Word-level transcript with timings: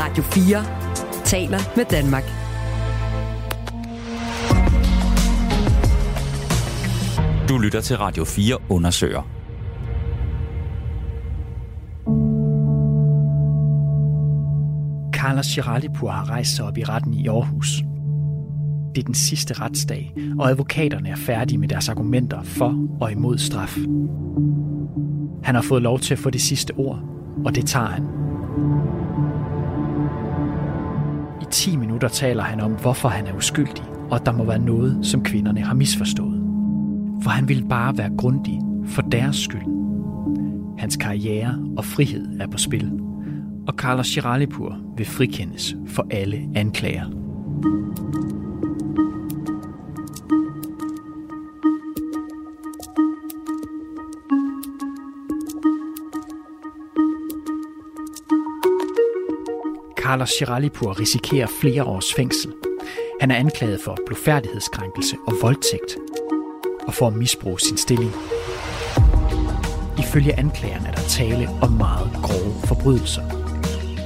Radio 0.00 0.22
4 0.22 0.64
taler 1.24 1.58
med 1.76 1.84
Danmark. 1.84 2.22
Du 7.48 7.58
lytter 7.58 7.80
til 7.80 7.96
Radio 7.96 8.24
4 8.24 8.56
undersøger. 8.70 9.22
Carla 15.12 15.42
Shiralipur 15.42 16.10
har 16.10 16.30
rejst 16.30 16.56
sig 16.56 16.64
op 16.64 16.78
i 16.78 16.84
retten 16.84 17.14
i 17.14 17.28
Aarhus. 17.28 17.82
Det 18.94 19.02
er 19.02 19.06
den 19.06 19.14
sidste 19.14 19.54
retsdag, 19.54 20.14
og 20.38 20.50
advokaterne 20.50 21.08
er 21.08 21.16
færdige 21.16 21.58
med 21.58 21.68
deres 21.68 21.88
argumenter 21.88 22.42
for 22.42 22.86
og 23.00 23.12
imod 23.12 23.38
straf. 23.38 23.76
Han 25.44 25.54
har 25.54 25.62
fået 25.62 25.82
lov 25.82 25.98
til 25.98 26.14
at 26.14 26.18
få 26.18 26.30
det 26.30 26.40
sidste 26.40 26.74
ord, 26.76 27.00
og 27.44 27.54
det 27.54 27.66
tager 27.66 27.86
han. 27.86 28.18
10 31.50 31.76
minutter 31.76 32.08
taler 32.08 32.42
han 32.42 32.60
om, 32.60 32.72
hvorfor 32.72 33.08
han 33.08 33.26
er 33.26 33.32
uskyldig, 33.32 33.84
og 34.10 34.16
at 34.16 34.26
der 34.26 34.32
må 34.32 34.44
være 34.44 34.58
noget, 34.58 35.06
som 35.06 35.22
kvinderne 35.22 35.60
har 35.60 35.74
misforstået. 35.74 36.42
For 37.22 37.30
han 37.30 37.48
vil 37.48 37.66
bare 37.68 37.98
være 37.98 38.10
grundig 38.18 38.60
for 38.86 39.02
deres 39.02 39.36
skyld. 39.36 39.78
Hans 40.78 40.96
karriere 40.96 41.58
og 41.76 41.84
frihed 41.84 42.40
er 42.40 42.46
på 42.46 42.58
spil, 42.58 42.92
og 43.66 43.74
Carlos 43.74 44.06
Shiralipur 44.06 44.76
vil 44.96 45.06
frikendes 45.06 45.76
for 45.86 46.06
alle 46.10 46.48
anklager. 46.54 47.04
Carlos 60.08 60.30
Chiralipur 60.30 61.00
risikerer 61.00 61.46
flere 61.60 61.84
års 61.84 62.14
fængsel. 62.14 62.52
Han 63.20 63.30
er 63.30 63.36
anklaget 63.36 63.80
for 63.84 63.98
blufærdighedskrænkelse 64.06 65.16
og 65.26 65.34
voldtægt, 65.42 65.96
og 66.86 66.94
for 66.94 67.06
at 67.06 67.12
misbruge 67.12 67.60
sin 67.60 67.76
stilling. 67.76 68.12
Ifølge 69.98 70.38
anklagerne 70.38 70.88
er 70.88 70.92
der 70.92 71.02
tale 71.02 71.48
om 71.62 71.72
meget 71.72 72.10
grove 72.22 72.54
forbrydelser. 72.64 73.22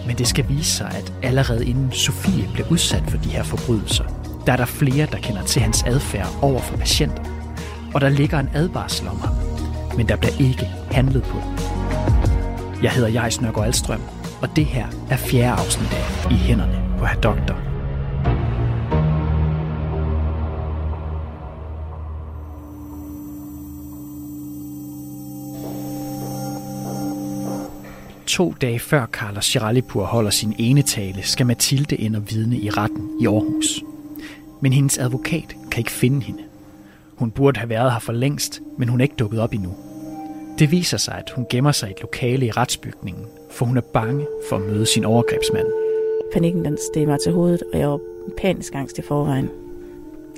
Men 0.06 0.18
det 0.18 0.28
skal 0.28 0.48
vise 0.48 0.76
sig, 0.76 0.90
at 0.94 1.12
allerede 1.22 1.66
inden 1.66 1.92
Sofie 1.92 2.48
blev 2.54 2.66
udsat 2.70 3.02
for 3.08 3.18
de 3.18 3.28
her 3.28 3.42
forbrydelser, 3.42 4.04
der 4.46 4.52
er 4.52 4.56
der 4.56 4.66
flere, 4.66 5.06
der 5.12 5.18
kender 5.18 5.44
til 5.44 5.62
hans 5.62 5.82
adfærd 5.82 6.28
over 6.40 6.60
for 6.60 6.76
patienter. 6.76 7.24
Og 7.94 8.00
der 8.00 8.08
ligger 8.08 8.38
en 8.38 8.50
advarsel 8.54 9.08
om 9.08 9.20
ham, 9.20 9.34
men 9.96 10.08
der 10.08 10.16
bliver 10.16 10.34
ikke 10.40 10.70
handlet 10.90 11.22
på. 11.22 11.38
Jeg 12.82 12.90
hedder 12.90 13.08
Jais 13.08 13.40
Nørgaard 13.40 13.66
Alstrøm, 13.66 14.00
og 14.42 14.56
det 14.56 14.64
her 14.64 14.86
er 15.10 15.16
fjerde 15.16 15.60
afsnit 15.60 15.92
af 15.92 16.30
I 16.30 16.34
hænderne 16.34 16.82
på 16.98 17.04
herr 17.04 17.20
doktor. 17.20 17.72
To 28.26 28.54
dage 28.60 28.78
før 28.78 29.06
Carlos 29.06 29.44
Shiralipur 29.44 30.04
holder 30.04 30.30
sin 30.30 30.54
ene 30.58 30.82
tale, 30.82 31.22
skal 31.22 31.46
Mathilde 31.46 31.96
ind 31.96 32.16
og 32.16 32.30
vidne 32.30 32.58
i 32.58 32.70
retten 32.70 33.10
i 33.20 33.26
Aarhus. 33.26 33.82
Men 34.60 34.72
hendes 34.72 34.98
advokat 34.98 35.56
kan 35.70 35.80
ikke 35.80 35.90
finde 35.90 36.22
hende. 36.22 36.42
Hun 37.16 37.30
burde 37.30 37.58
have 37.58 37.68
været 37.68 37.92
her 37.92 37.98
for 37.98 38.12
længst, 38.12 38.60
men 38.78 38.88
hun 38.88 39.00
er 39.00 39.02
ikke 39.02 39.16
dukket 39.18 39.40
op 39.40 39.52
endnu. 39.52 39.91
Det 40.62 40.70
viser 40.70 40.96
sig, 40.96 41.14
at 41.14 41.30
hun 41.30 41.46
gemmer 41.50 41.72
sig 41.72 41.88
i 41.88 41.92
et 41.92 42.00
lokale 42.00 42.46
i 42.46 42.50
retsbygningen, 42.50 43.26
for 43.50 43.66
hun 43.66 43.76
er 43.76 43.80
bange 43.80 44.26
for 44.48 44.56
at 44.56 44.62
møde 44.62 44.86
sin 44.86 45.04
overgrebsmand. 45.04 45.66
Panikken 46.32 46.64
den 46.64 46.78
steg 46.90 47.06
mig 47.06 47.18
til 47.20 47.32
hovedet, 47.32 47.62
og 47.72 47.78
jeg 47.78 47.88
var 47.88 48.00
panisk 48.38 48.74
angst 48.74 48.98
i 48.98 49.02
forvejen. 49.02 49.48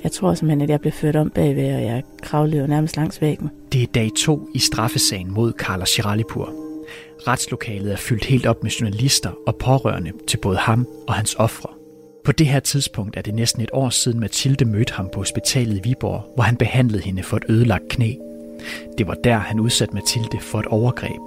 Jeg 0.03 0.11
tror 0.11 0.33
simpelthen, 0.33 0.61
at 0.61 0.69
jeg 0.69 0.81
blev 0.81 0.93
ført 0.93 1.15
om 1.15 1.29
bagved, 1.29 1.75
og 1.75 1.81
jeg 1.81 2.03
kravlede 2.21 2.61
jo 2.61 2.67
nærmest 2.67 2.97
langs 2.97 3.21
væggen. 3.21 3.49
Det 3.71 3.83
er 3.83 3.87
dag 3.87 4.11
to 4.17 4.49
i 4.53 4.59
straffesagen 4.59 5.33
mod 5.33 5.53
Carlos 5.53 5.89
Shiralipur. 5.89 6.53
Retslokalet 7.27 7.91
er 7.91 7.97
fyldt 7.97 8.25
helt 8.25 8.45
op 8.45 8.63
med 8.63 8.71
journalister 8.71 9.31
og 9.47 9.55
pårørende 9.55 10.11
til 10.27 10.37
både 10.37 10.57
ham 10.57 10.87
og 11.07 11.13
hans 11.13 11.35
ofre. 11.35 11.69
På 12.23 12.31
det 12.31 12.47
her 12.47 12.59
tidspunkt 12.59 13.17
er 13.17 13.21
det 13.21 13.33
næsten 13.33 13.61
et 13.61 13.69
år 13.73 13.89
siden 13.89 14.19
Mathilde 14.19 14.65
mødte 14.65 14.93
ham 14.93 15.09
på 15.13 15.19
hospitalet 15.19 15.77
i 15.77 15.81
Viborg, 15.83 16.31
hvor 16.35 16.43
han 16.43 16.55
behandlede 16.55 17.03
hende 17.03 17.23
for 17.23 17.37
et 17.37 17.45
ødelagt 17.49 17.89
knæ. 17.89 18.13
Det 18.97 19.07
var 19.07 19.13
der, 19.23 19.37
han 19.37 19.59
udsatte 19.59 19.93
Mathilde 19.93 20.39
for 20.39 20.59
et 20.59 20.65
overgreb. 20.65 21.21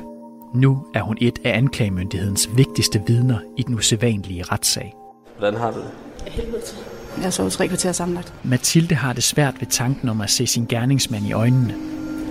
Nu 0.54 0.86
er 0.94 1.02
hun 1.02 1.16
et 1.20 1.38
af 1.44 1.56
anklagemyndighedens 1.58 2.50
vigtigste 2.56 3.02
vidner 3.06 3.38
i 3.56 3.62
den 3.62 3.74
usædvanlige 3.74 4.42
retssag. 4.42 4.94
Hvordan 5.38 5.60
har 5.60 5.70
du 5.70 5.78
det? 5.78 6.32
Helvede 6.32 6.62
til. 6.66 6.76
Jeg 7.22 7.32
så 7.32 7.50
tre 7.50 7.68
kvarter 7.68 7.92
sammenlagt. 7.92 8.34
Mathilde 8.44 8.94
har 8.94 9.12
det 9.12 9.22
svært 9.22 9.54
ved 9.60 9.66
tanken 9.66 10.08
om 10.08 10.20
at 10.20 10.30
se 10.30 10.46
sin 10.46 10.66
gerningsmand 10.66 11.26
i 11.26 11.32
øjnene. 11.32 11.74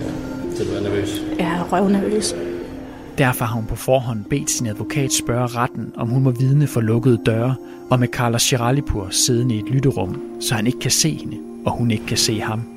Ja, 0.01 0.63
det 0.63 0.78
er 0.78 0.81
nervøs. 0.81 1.22
Jeg 1.39 1.47
er 1.47 1.63
røvnervøs. 1.63 2.35
Derfor 3.18 3.45
har 3.45 3.56
hun 3.56 3.66
på 3.66 3.75
forhånd 3.75 4.25
bedt 4.25 4.51
sin 4.51 4.68
advokat 4.68 5.13
spørge 5.13 5.47
retten, 5.47 5.94
om 5.95 6.07
hun 6.09 6.24
må 6.24 6.31
vidne 6.31 6.68
for 6.68 6.81
lukkede 6.81 7.19
døre, 7.25 7.56
og 7.89 8.00
med 8.00 8.07
Carla 8.07 8.38
Shiralipur 8.38 9.07
siddende 9.09 9.56
i 9.56 9.59
et 9.59 9.69
lytterum, 9.69 10.22
så 10.41 10.56
han 10.56 10.68
ikke 10.68 10.79
kan 10.79 10.91
se 10.91 11.18
hende, 11.18 11.38
og 11.66 11.72
hun 11.72 11.91
ikke 11.91 12.06
kan 12.06 12.18
se 12.18 12.39
ham. 12.39 12.76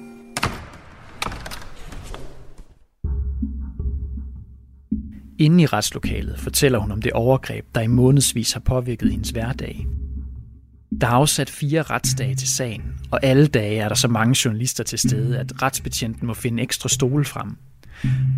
Inde 5.40 5.62
i 5.62 5.66
retslokalet 5.66 6.38
fortæller 6.38 6.78
hun 6.78 6.90
om 6.90 7.02
det 7.02 7.12
overgreb, 7.12 7.66
der 7.74 7.80
i 7.80 7.86
månedsvis 7.86 8.52
har 8.52 8.60
påvirket 8.60 9.10
hendes 9.10 9.30
hverdag. 9.30 9.86
Der 11.00 11.06
er 11.06 11.10
afsat 11.10 11.50
fire 11.50 11.82
retsdage 11.82 12.34
til 12.34 12.48
sagen, 12.48 12.82
og 13.10 13.24
alle 13.24 13.46
dage 13.46 13.80
er 13.80 13.88
der 13.88 13.94
så 13.94 14.08
mange 14.08 14.36
journalister 14.44 14.84
til 14.84 14.98
stede, 14.98 15.38
at 15.38 15.62
retsbetjenten 15.62 16.26
må 16.26 16.34
finde 16.34 16.62
ekstra 16.62 16.88
stole 16.88 17.24
frem. 17.24 17.56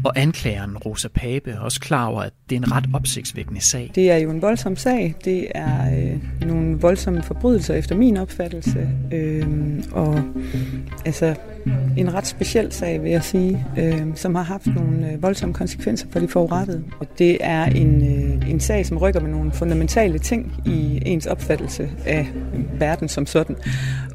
Og 0.04 0.12
anklageren 0.16 0.76
Rosa 0.76 1.08
Pape 1.08 1.50
er 1.50 1.58
også 1.58 1.80
klar 1.80 2.06
over, 2.06 2.22
at 2.22 2.32
det 2.50 2.56
er 2.56 2.60
en 2.60 2.72
ret 2.72 2.84
opsigtsvækkende 2.94 3.60
sag. 3.60 3.90
Det 3.94 4.10
er 4.10 4.16
jo 4.16 4.30
en 4.30 4.42
voldsom 4.42 4.76
sag. 4.76 5.14
Det 5.24 5.48
er 5.54 5.98
øh, 5.98 6.48
nogle 6.48 6.78
voldsomme 6.78 7.22
forbrydelser 7.22 7.74
efter 7.74 7.96
min 7.96 8.16
opfattelse. 8.16 8.88
Øh, 9.12 9.46
og 9.92 10.22
altså 11.04 11.34
en 11.96 12.14
ret 12.14 12.26
speciel 12.26 12.72
sag, 12.72 13.02
vil 13.02 13.10
jeg 13.10 13.24
sige, 13.24 13.66
øh, 13.78 14.06
som 14.14 14.34
har 14.34 14.42
haft 14.42 14.66
nogle 14.66 15.12
øh, 15.12 15.22
voldsomme 15.22 15.54
konsekvenser 15.54 16.06
for 16.10 16.20
de 16.20 16.28
forurettede. 16.28 16.84
Og 17.00 17.06
Det 17.18 17.38
er 17.40 17.64
en, 17.64 18.02
øh, 18.02 18.50
en 18.50 18.60
sag, 18.60 18.86
som 18.86 18.98
rykker 18.98 19.20
med 19.20 19.30
nogle 19.30 19.52
fundamentale 19.52 20.18
ting 20.18 20.52
i 20.66 21.02
ens 21.06 21.26
opfattelse 21.26 21.90
af 22.06 22.26
verden 22.78 23.08
som 23.08 23.26
sådan. 23.26 23.56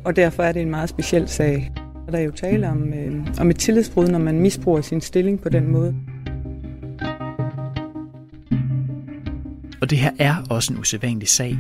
Og 0.04 0.16
derfor 0.16 0.44
er 0.44 0.52
det 0.52 0.62
en 0.62 0.70
meget 0.70 0.90
speciel 0.90 1.28
sag. 1.28 1.72
Der 2.12 2.18
er 2.18 2.22
jo 2.22 2.32
tale 2.32 2.70
om, 2.70 2.94
øh, 2.94 3.28
om 3.40 3.50
et 3.50 3.60
tillidsbrud, 3.60 4.08
når 4.08 4.20
man 4.20 4.40
misbruger 4.40 4.82
sin 4.82 5.02
stilling 5.02 5.42
på 5.42 5.50
den 5.50 5.72
måde. 5.72 5.96
Og 9.82 9.90
det 9.90 9.98
her 9.98 10.12
er 10.20 10.36
også 10.50 10.74
en 10.74 10.80
usædvanlig 10.80 11.28
sag. 11.28 11.58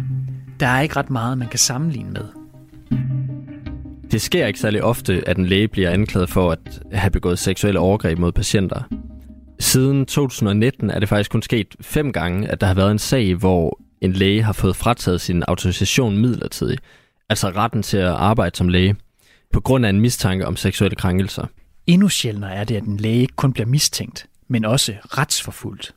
Der 0.59 0.67
er 0.67 0.81
ikke 0.81 0.95
ret 0.95 1.09
meget, 1.09 1.37
man 1.37 1.47
kan 1.47 1.59
sammenligne 1.59 2.11
med. 2.11 2.25
Det 4.11 4.21
sker 4.21 4.47
ikke 4.47 4.59
særlig 4.59 4.83
ofte, 4.83 5.23
at 5.27 5.37
en 5.37 5.45
læge 5.45 5.67
bliver 5.67 5.89
anklaget 5.89 6.29
for 6.29 6.51
at 6.51 6.81
have 6.91 7.11
begået 7.11 7.39
seksuelle 7.39 7.79
overgreb 7.79 8.19
mod 8.19 8.31
patienter. 8.31 8.81
Siden 9.59 10.05
2019 10.05 10.89
er 10.89 10.99
det 10.99 11.09
faktisk 11.09 11.31
kun 11.31 11.41
sket 11.41 11.75
fem 11.81 12.13
gange, 12.13 12.47
at 12.47 12.61
der 12.61 12.67
har 12.67 12.73
været 12.73 12.91
en 12.91 12.99
sag, 12.99 13.35
hvor 13.35 13.79
en 14.01 14.13
læge 14.13 14.43
har 14.43 14.53
fået 14.53 14.75
frataget 14.75 15.21
sin 15.21 15.43
autorisation 15.47 16.17
midlertidigt, 16.17 16.81
altså 17.29 17.49
retten 17.49 17.83
til 17.83 17.97
at 17.97 18.07
arbejde 18.07 18.57
som 18.57 18.69
læge, 18.69 18.95
på 19.53 19.61
grund 19.61 19.85
af 19.85 19.89
en 19.89 20.01
mistanke 20.01 20.47
om 20.47 20.55
seksuelle 20.55 20.95
krænkelser. 20.95 21.45
Endnu 21.87 22.09
sjældnere 22.09 22.55
er 22.55 22.63
det, 22.63 22.75
at 22.75 22.83
en 22.83 22.97
læge 22.97 23.21
ikke 23.21 23.35
kun 23.35 23.53
bliver 23.53 23.67
mistænkt, 23.67 24.25
men 24.47 24.65
også 24.65 24.93
retsforfulgt. 25.05 25.95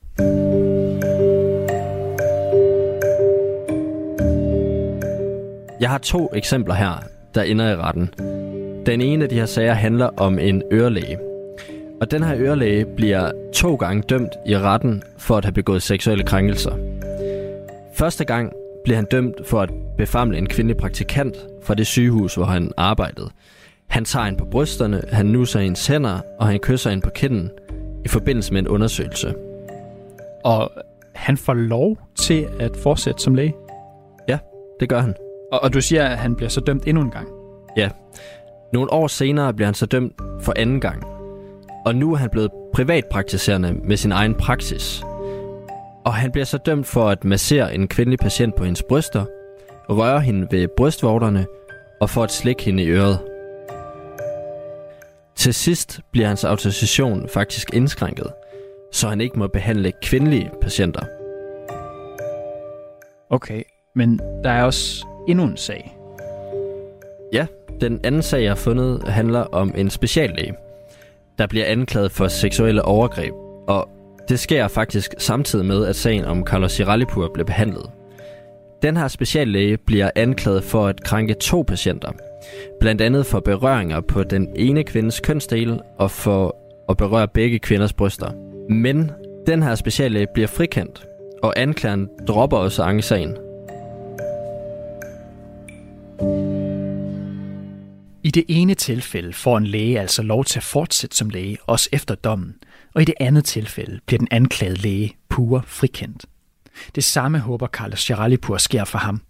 Jeg 5.81 5.91
har 5.91 5.99
to 5.99 6.31
eksempler 6.35 6.75
her, 6.75 7.03
der 7.35 7.43
ender 7.43 7.71
i 7.71 7.77
retten. 7.77 8.11
Den 8.87 9.01
ene 9.01 9.25
af 9.25 9.31
de 9.31 9.35
her 9.35 9.47
sager 9.47 9.75
handler 9.75 10.07
om 10.07 10.39
en 10.39 10.63
ørelæge. 10.73 11.19
Og 12.01 12.11
den 12.11 12.23
her 12.23 12.37
ørelæge 12.39 12.87
bliver 12.97 13.31
to 13.55 13.75
gange 13.75 14.03
dømt 14.03 14.33
i 14.47 14.57
retten 14.59 15.03
for 15.19 15.37
at 15.37 15.45
have 15.45 15.53
begået 15.53 15.83
seksuelle 15.83 16.25
krænkelser. 16.25 16.77
Første 17.95 18.25
gang 18.25 18.53
blev 18.85 18.97
han 18.97 19.07
dømt 19.11 19.47
for 19.47 19.61
at 19.61 19.71
befamle 19.97 20.39
en 20.39 20.47
kvindelig 20.47 20.77
praktikant 20.77 21.37
fra 21.63 21.75
det 21.75 21.87
sygehus, 21.87 22.35
hvor 22.35 22.45
han 22.45 22.73
arbejdede. 22.77 23.31
Han 23.87 24.05
tager 24.05 24.25
hende 24.25 24.39
på 24.39 24.45
brysterne, 24.45 25.03
han 25.13 25.27
nusser 25.27 25.61
hendes 25.61 25.87
hænder, 25.87 26.21
og 26.39 26.47
han 26.47 26.59
kysser 26.59 26.91
hende 26.91 27.03
på 27.03 27.11
kinden 27.11 27.51
i 28.05 28.09
forbindelse 28.09 28.53
med 28.53 28.61
en 28.61 28.69
undersøgelse. 28.69 29.35
Og 30.45 30.71
han 31.15 31.37
får 31.37 31.55
lov 31.55 31.99
til 32.15 32.49
at 32.61 32.77
fortsætte 32.77 33.23
som 33.23 33.35
læge? 33.35 33.55
Ja, 34.29 34.39
det 34.81 34.89
gør 34.89 35.01
han. 35.01 35.15
Og, 35.53 35.63
og 35.63 35.75
du 35.75 35.81
siger, 35.81 36.05
at 36.05 36.19
han 36.19 36.37
bliver 36.37 36.49
så 36.49 36.61
dømt 36.61 36.87
endnu 36.87 37.03
en 37.03 37.11
gang? 37.11 37.29
Ja. 37.77 37.89
Nogle 38.73 38.93
år 38.93 39.07
senere 39.07 39.55
bliver 39.55 39.67
han 39.67 39.75
så 39.75 39.87
dømt 39.87 40.13
for 40.41 40.53
anden 40.57 40.81
gang. 40.81 41.05
Og 41.87 41.95
nu 41.95 42.13
er 42.13 42.17
han 42.17 42.31
blevet 42.31 42.51
privatpraktiserende 42.75 43.73
med 43.85 43.97
sin 43.97 44.13
egen 44.13 44.35
praksis. 44.35 45.03
Og 46.05 46.15
han 46.15 46.33
bliver 46.33 46.45
så 46.45 46.59
dømt 46.59 46.87
for 46.87 47.09
at 47.09 47.25
massere 47.25 47.75
en 47.75 47.89
kvindelig 47.89 48.19
patient 48.19 48.55
på 48.55 48.65
hendes 48.65 48.83
bryster, 48.83 49.25
røre 49.89 50.21
hende 50.21 50.47
ved 50.51 50.69
brystvorterne 50.77 51.47
og 52.01 52.11
for 52.11 52.23
at 52.23 52.33
slikke 52.33 52.63
hende 52.63 52.83
i 52.83 52.89
øret. 52.89 53.19
Til 55.37 55.55
sidst 55.55 56.01
bliver 56.13 56.27
hans 56.29 56.45
autorisation 56.45 57.29
faktisk 57.29 57.75
indskrænket, 57.75 58.33
så 58.93 59.09
han 59.09 59.21
ikke 59.21 59.39
må 59.39 59.47
behandle 59.47 59.93
kvindelige 60.03 60.51
patienter. 60.61 61.03
Okay, 63.31 63.63
men 63.95 64.19
der 64.45 64.51
er 64.51 64.65
også 64.65 65.07
endnu 65.29 65.45
en 65.45 65.57
sag. 65.57 65.97
Ja, 67.33 67.47
den 67.81 68.01
anden 68.05 68.23
sag, 68.23 68.43
jeg 68.43 68.51
har 68.51 68.57
fundet, 68.57 69.09
handler 69.09 69.41
om 69.41 69.73
en 69.77 69.91
speciallæge, 69.91 70.55
der 71.39 71.47
bliver 71.47 71.67
anklaget 71.67 72.13
for 72.13 72.29
seksuelle 72.29 72.83
overgreb, 72.83 73.35
og 73.69 73.89
det 74.31 74.41
sker 74.41 74.69
faktisk 74.69 75.15
samtidig 75.19 75.65
med, 75.65 75.87
at 75.87 75.97
sagen 75.97 76.25
om 76.25 76.47
Carlos 76.47 76.77
Giralipur 76.77 77.31
blev 77.35 77.47
behandlet. 77.47 77.91
Den 78.83 78.97
her 78.97 79.09
speciallæge 79.09 79.77
bliver 79.77 80.11
anklaget 80.15 80.65
for 80.65 80.87
at 80.87 81.03
krænke 81.05 81.35
to 81.35 81.63
patienter, 81.63 82.13
blandt 82.81 83.01
andet 83.01 83.27
for 83.27 83.41
berøringer 83.41 84.01
på 84.01 84.23
den 84.23 84.49
ene 84.57 84.85
kvindes 84.85 85.21
kønsdel 85.21 85.81
og 85.99 86.11
for 86.11 86.57
at 86.89 86.97
berøre 86.97 87.29
begge 87.29 87.59
kvinders 87.59 87.93
bryster. 87.93 88.33
Men 88.69 89.11
den 89.47 89.63
her 89.63 89.75
speciallæge 89.75 90.27
bliver 90.35 90.49
frikendt, 90.49 91.07
og 91.43 91.55
anklageren 91.57 92.09
dropper 92.29 92.57
også 92.57 92.83
ankesagen. 92.83 93.37
I 98.23 98.31
det 98.31 98.45
ene 98.49 98.75
tilfælde 98.75 99.33
får 99.33 99.57
en 99.57 99.67
læge 99.67 100.01
altså 100.01 100.23
lov 100.23 100.45
til 100.45 100.59
at 100.59 100.65
fortsætte 100.65 101.17
som 101.17 101.31
læge, 101.31 101.59
også 101.67 101.89
efter 101.93 102.15
dommen, 102.15 102.55
og 102.95 103.03
i 103.03 103.05
det 103.05 103.15
andet 103.21 103.45
tilfælde 103.45 104.01
bliver 104.07 104.19
den 104.19 104.29
anklagede 104.31 104.77
læge 104.77 105.17
pure 105.29 105.63
frikendt. 105.67 106.27
Det 106.95 107.05
samme 107.05 107.39
håber 107.39 107.67
Carlos 107.67 108.05
Geralipur 108.05 108.59
sker 108.59 108.85
for 108.85 108.99
ham. 108.99 109.23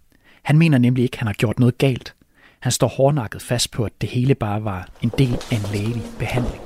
Han 0.43 0.57
mener 0.57 0.77
nemlig 0.77 1.03
ikke, 1.03 1.15
at 1.15 1.19
han 1.19 1.27
har 1.27 1.33
gjort 1.33 1.59
noget 1.59 1.77
galt. 1.77 2.15
Han 2.59 2.71
står 2.71 2.87
hårdnakket 2.87 3.41
fast 3.41 3.71
på, 3.71 3.83
at 3.83 3.91
det 4.01 4.09
hele 4.09 4.35
bare 4.35 4.63
var 4.63 4.87
en 5.01 5.11
del 5.17 5.37
af 5.51 5.55
en 5.55 5.65
lægelig 5.73 6.03
behandling. 6.19 6.61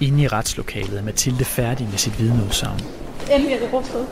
Inde 0.00 0.22
i 0.22 0.28
retslokalet 0.28 0.98
er 0.98 1.02
Mathilde 1.02 1.44
færdig 1.44 1.88
med 1.88 1.98
sit 1.98 2.18
vidneudsagn. 2.18 2.80
Endelig 3.32 3.54
er 3.54 3.60
det 3.60 3.72
rustet. 3.72 4.06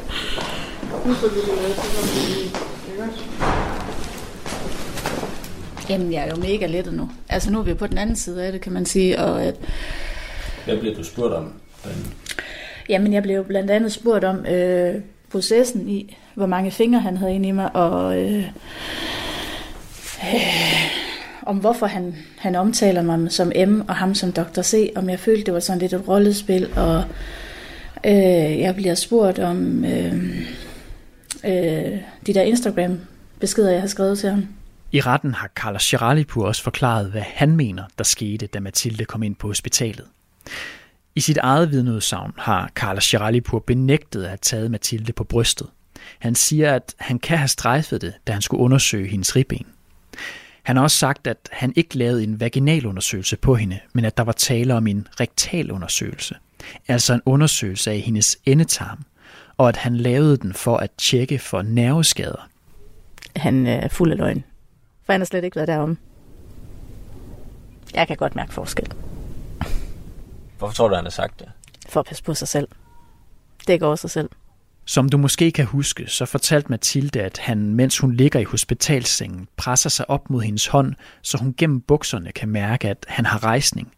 Jamen, 5.91 6.13
jeg 6.13 6.23
er 6.23 6.31
jo 6.31 6.37
mega 6.37 6.67
lettet 6.67 6.95
nu. 6.95 7.11
Altså, 7.29 7.51
nu 7.51 7.59
er 7.59 7.63
vi 7.63 7.75
på 7.75 7.87
den 7.87 7.99
anden 7.99 8.17
side 8.17 8.45
af 8.45 8.53
det, 8.53 8.61
kan 8.61 8.73
man 8.73 8.87
sige. 8.87 9.19
Og 9.19 9.43
at, 9.43 9.55
Hvad 10.65 10.77
bliver 10.79 10.95
du 10.95 11.05
spurgt 11.05 11.35
om? 11.35 11.53
jamen, 12.89 13.13
jeg 13.13 13.23
blev 13.23 13.45
blandt 13.45 13.71
andet 13.71 13.93
spurgt 13.93 14.25
om 14.25 14.47
øh, 14.47 14.95
processen 15.31 15.89
i, 15.89 16.17
hvor 16.35 16.47
mange 16.47 16.71
fingre 16.71 17.01
han 17.01 17.17
havde 17.17 17.35
inde 17.35 17.49
i 17.49 17.53
mig, 17.53 17.77
og 17.77 18.23
øh, 18.23 18.45
øh, 20.35 20.91
om 21.43 21.57
hvorfor 21.57 21.87
han, 21.87 22.17
han 22.39 22.55
omtaler 22.55 23.03
mig 23.03 23.33
som 23.33 23.53
M, 23.69 23.81
og 23.89 23.95
ham 23.97 24.15
som 24.15 24.33
Dr. 24.33 24.63
C, 24.63 24.93
om 24.97 25.11
jeg 25.11 25.19
følte, 25.19 25.45
det 25.45 25.55
var 25.55 25.61
sådan 25.61 25.79
lidt 25.79 25.93
et 25.93 26.09
rollespil, 26.09 26.69
og 26.77 27.05
øh, 28.07 28.61
jeg 28.61 28.75
bliver 28.77 28.95
spurgt 28.95 29.39
om 29.39 29.85
øh, 29.85 30.15
øh, 31.45 31.99
de 32.27 32.35
der 32.35 32.43
Instagram-beskeder, 32.43 33.71
jeg 33.71 33.81
har 33.81 33.89
skrevet 33.89 34.19
til 34.19 34.31
ham. 34.31 34.47
I 34.93 35.01
retten 35.01 35.35
har 35.35 35.49
Carla 35.55 35.79
Geralipur 35.83 36.47
også 36.47 36.63
forklaret, 36.63 37.11
hvad 37.11 37.23
han 37.23 37.57
mener, 37.57 37.85
der 37.99 38.05
skete, 38.05 38.47
da 38.47 38.61
Mathilde 38.61 39.05
kom 39.05 39.23
ind 39.23 39.37
på 39.37 39.47
hospitalet. 39.47 40.07
I 41.15 41.21
sit 41.21 41.37
eget 41.37 41.71
vidneudsagn 41.71 42.33
har 42.39 42.71
Carla 42.75 43.01
Geralipur 43.05 43.59
benægtet 43.59 44.23
at 44.23 44.29
have 44.29 44.39
taget 44.43 44.71
Mathilde 44.71 45.13
på 45.13 45.25
brystet. 45.25 45.67
Han 46.19 46.35
siger, 46.35 46.75
at 46.75 46.95
han 46.99 47.19
kan 47.19 47.39
have 47.39 47.49
strejfet 47.49 48.01
det, 48.01 48.15
da 48.27 48.33
han 48.33 48.43
skulle 48.43 48.61
undersøge 48.63 49.09
hendes 49.09 49.37
ribben. 49.37 49.67
Han 50.63 50.77
har 50.77 50.83
også 50.83 50.97
sagt, 50.97 51.27
at 51.27 51.49
han 51.53 51.73
ikke 51.77 51.99
lavede 51.99 52.23
en 52.23 52.41
vaginalundersøgelse 52.41 53.37
på 53.37 53.55
hende, 53.55 53.81
men 53.93 54.05
at 54.05 54.17
der 54.17 54.23
var 54.23 54.33
tale 54.33 54.75
om 54.75 54.87
en 54.87 55.09
rektalundersøgelse, 55.21 56.35
altså 56.89 57.15
en 57.15 57.23
undersøgelse 57.25 57.91
af 57.91 57.99
hendes 57.99 58.39
endetarm, 58.47 59.05
og 59.57 59.69
at 59.69 59.77
han 59.77 59.97
lavede 59.97 60.37
den 60.37 60.53
for 60.53 60.77
at 60.77 60.91
tjekke 60.99 61.39
for 61.39 61.63
nerveskader. 61.63 62.49
Han 63.37 63.67
er 63.67 63.89
fuld 63.89 64.13
af 64.13 64.19
løgn. 64.19 64.45
For 65.11 65.13
han 65.13 65.21
har 65.21 65.27
slet 65.27 65.45
ikke 65.45 65.57
været 65.57 65.69
derom. 65.69 65.99
Jeg 67.95 68.07
kan 68.07 68.17
godt 68.17 68.37
mærke 68.37 68.53
forskel. 68.55 68.93
Hvorfor 70.59 70.75
tror 70.75 70.89
du, 70.89 70.95
han 70.95 71.05
har 71.05 71.11
sagt 71.11 71.41
det? 71.41 71.49
For 71.89 72.01
at 72.01 72.07
passe 72.07 72.25
på 72.25 72.35
sig 72.35 72.49
selv. 72.49 72.69
Det 73.67 73.81
går 73.81 73.97
sig 73.97 74.11
selv. 74.11 74.31
Som 74.85 75.09
du 75.09 75.19
måske 75.19 75.51
kan 75.51 75.65
huske, 75.65 76.07
så 76.07 76.27
fortalte 76.27 76.69
Mathilde, 76.69 77.23
at 77.23 77.39
han, 77.39 77.75
mens 77.75 77.99
hun 77.99 78.13
ligger 78.13 78.41
i 78.41 78.45
hospitalsengen, 78.45 79.49
presser 79.57 79.91
sig 79.91 80.11
op 80.11 80.31
mod 80.31 80.43
hendes 80.43 80.67
hånd, 80.67 80.95
så 81.23 81.39
hun 81.39 81.55
gennem 81.59 81.81
bukserne 81.81 82.33
kan 82.33 82.49
mærke, 82.49 82.89
at 82.89 83.07
han 83.09 83.27
har 83.27 83.45
rejsning, 83.45 83.93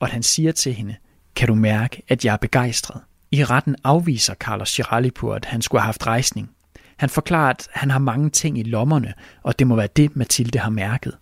og 0.00 0.06
at 0.06 0.12
han 0.12 0.22
siger 0.22 0.52
til 0.52 0.74
hende, 0.74 0.96
kan 1.36 1.48
du 1.48 1.54
mærke, 1.54 2.02
at 2.08 2.24
jeg 2.24 2.32
er 2.32 2.36
begejstret? 2.36 3.00
I 3.30 3.44
retten 3.44 3.76
afviser 3.84 4.34
Carlos 4.34 4.76
Giralipur, 4.76 5.34
at 5.34 5.44
han 5.44 5.62
skulle 5.62 5.80
have 5.80 5.86
haft 5.86 6.06
rejsning. 6.06 6.50
Han 6.98 7.08
forklarer, 7.08 7.50
at 7.50 7.68
han 7.72 7.90
har 7.90 7.98
mange 7.98 8.30
ting 8.30 8.58
i 8.58 8.62
lommerne, 8.62 9.14
og 9.42 9.58
det 9.58 9.66
må 9.66 9.76
være 9.76 9.88
det, 9.96 10.16
Mathilde 10.16 10.58
har 10.58 10.70
mærket. 10.70 11.16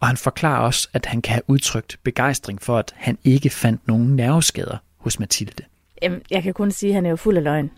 Og 0.00 0.06
han 0.06 0.16
forklarer 0.16 0.60
også, 0.60 0.88
at 0.92 1.06
han 1.06 1.22
kan 1.22 1.32
have 1.32 1.42
udtrykt 1.46 1.96
begejstring 2.02 2.62
for, 2.62 2.78
at 2.78 2.94
han 2.96 3.18
ikke 3.24 3.50
fandt 3.50 3.88
nogen 3.88 4.16
nerveskader 4.16 4.76
hos 4.98 5.18
Mathilde. 5.18 5.64
Jamen, 6.02 6.20
jeg 6.30 6.42
kan 6.42 6.54
kun 6.54 6.70
sige, 6.70 6.90
at 6.90 6.94
han 6.94 7.06
er 7.06 7.10
jo 7.10 7.16
fuld 7.16 7.36
af 7.36 7.44
løgn. 7.44 7.70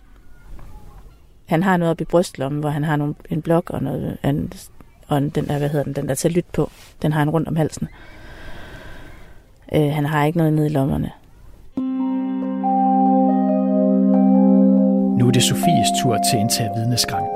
Han 1.45 1.63
har 1.63 1.77
noget 1.77 1.91
op 1.91 2.01
i 2.01 2.03
brystlommen, 2.03 2.59
hvor 2.59 2.69
han 2.69 2.83
har 2.83 2.95
nogle, 2.95 3.15
en 3.29 3.41
blok 3.41 3.69
og, 3.69 3.83
noget, 3.83 4.17
en, 4.23 4.53
og 5.07 5.17
en, 5.17 5.29
den 5.29 5.47
der, 5.47 5.57
hvad 5.57 5.69
hedder 5.69 5.83
den, 5.83 5.93
den 5.93 6.07
der 6.07 6.15
til 6.15 6.31
lyt 6.31 6.45
på. 6.53 6.71
Den 7.01 7.13
har 7.13 7.19
han 7.19 7.29
rundt 7.29 7.47
om 7.47 7.55
halsen. 7.55 7.87
Øh, 9.73 9.91
han 9.91 10.05
har 10.05 10.25
ikke 10.25 10.37
noget 10.37 10.53
nede 10.53 10.67
i 10.67 10.69
lommerne. 10.69 11.11
Nu 15.19 15.27
er 15.27 15.31
det 15.31 15.43
Sofies 15.43 15.87
tur 16.03 16.17
til 16.31 16.37
at 16.37 16.41
indtage 16.41 16.69
vidneskranken. 16.75 17.34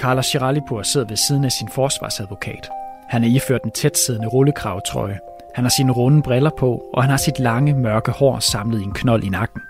Carla 0.00 0.22
Giralipur 0.22 0.82
sidder 0.82 1.06
ved 1.06 1.16
siden 1.16 1.44
af 1.44 1.52
sin 1.52 1.68
forsvarsadvokat. 1.68 2.68
Han 3.08 3.24
er 3.24 3.28
iført 3.28 3.62
en 3.62 3.70
tætsiddende 3.70 4.28
rullekravtrøje. 4.28 5.18
Han 5.54 5.64
har 5.64 5.70
sine 5.70 5.92
runde 5.92 6.22
briller 6.22 6.50
på, 6.58 6.82
og 6.94 7.02
han 7.02 7.10
har 7.10 7.16
sit 7.16 7.38
lange, 7.38 7.74
mørke 7.74 8.10
hår 8.10 8.38
samlet 8.38 8.80
i 8.80 8.84
en 8.84 8.92
knold 8.92 9.24
i 9.24 9.28
nakken. 9.28 9.60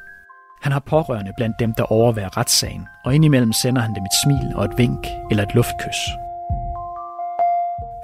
Han 0.62 0.72
har 0.72 0.82
pårørende 0.88 1.32
blandt 1.36 1.60
dem, 1.60 1.72
der 1.72 1.92
overværer 1.92 2.36
retssagen, 2.36 2.86
og 3.04 3.14
indimellem 3.14 3.52
sender 3.52 3.82
han 3.82 3.94
dem 3.94 4.04
et 4.04 4.16
smil 4.24 4.56
og 4.56 4.64
et 4.64 4.78
vink 4.78 5.06
eller 5.30 5.42
et 5.42 5.54
luftkys. 5.54 6.00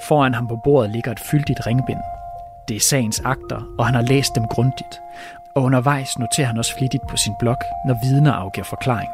Foran 0.09 0.35
ham 0.35 0.49
på 0.49 0.57
bordet 0.64 0.91
ligger 0.91 1.12
et 1.12 1.21
fyldigt 1.21 1.67
ringbind. 1.67 2.00
Det 2.69 2.76
er 2.76 2.81
sagens 2.81 3.21
akter, 3.25 3.62
og 3.79 3.87
han 3.87 3.95
har 3.95 4.02
læst 4.02 4.35
dem 4.35 4.45
grundigt. 4.45 5.00
Og 5.55 5.62
undervejs 5.62 6.19
noterer 6.19 6.47
han 6.47 6.59
også 6.59 6.76
flittigt 6.79 7.07
på 7.07 7.17
sin 7.17 7.35
blog, 7.38 7.59
når 7.87 7.95
vidner 8.02 8.33
afgiver 8.33 8.64
forklaring. 8.64 9.11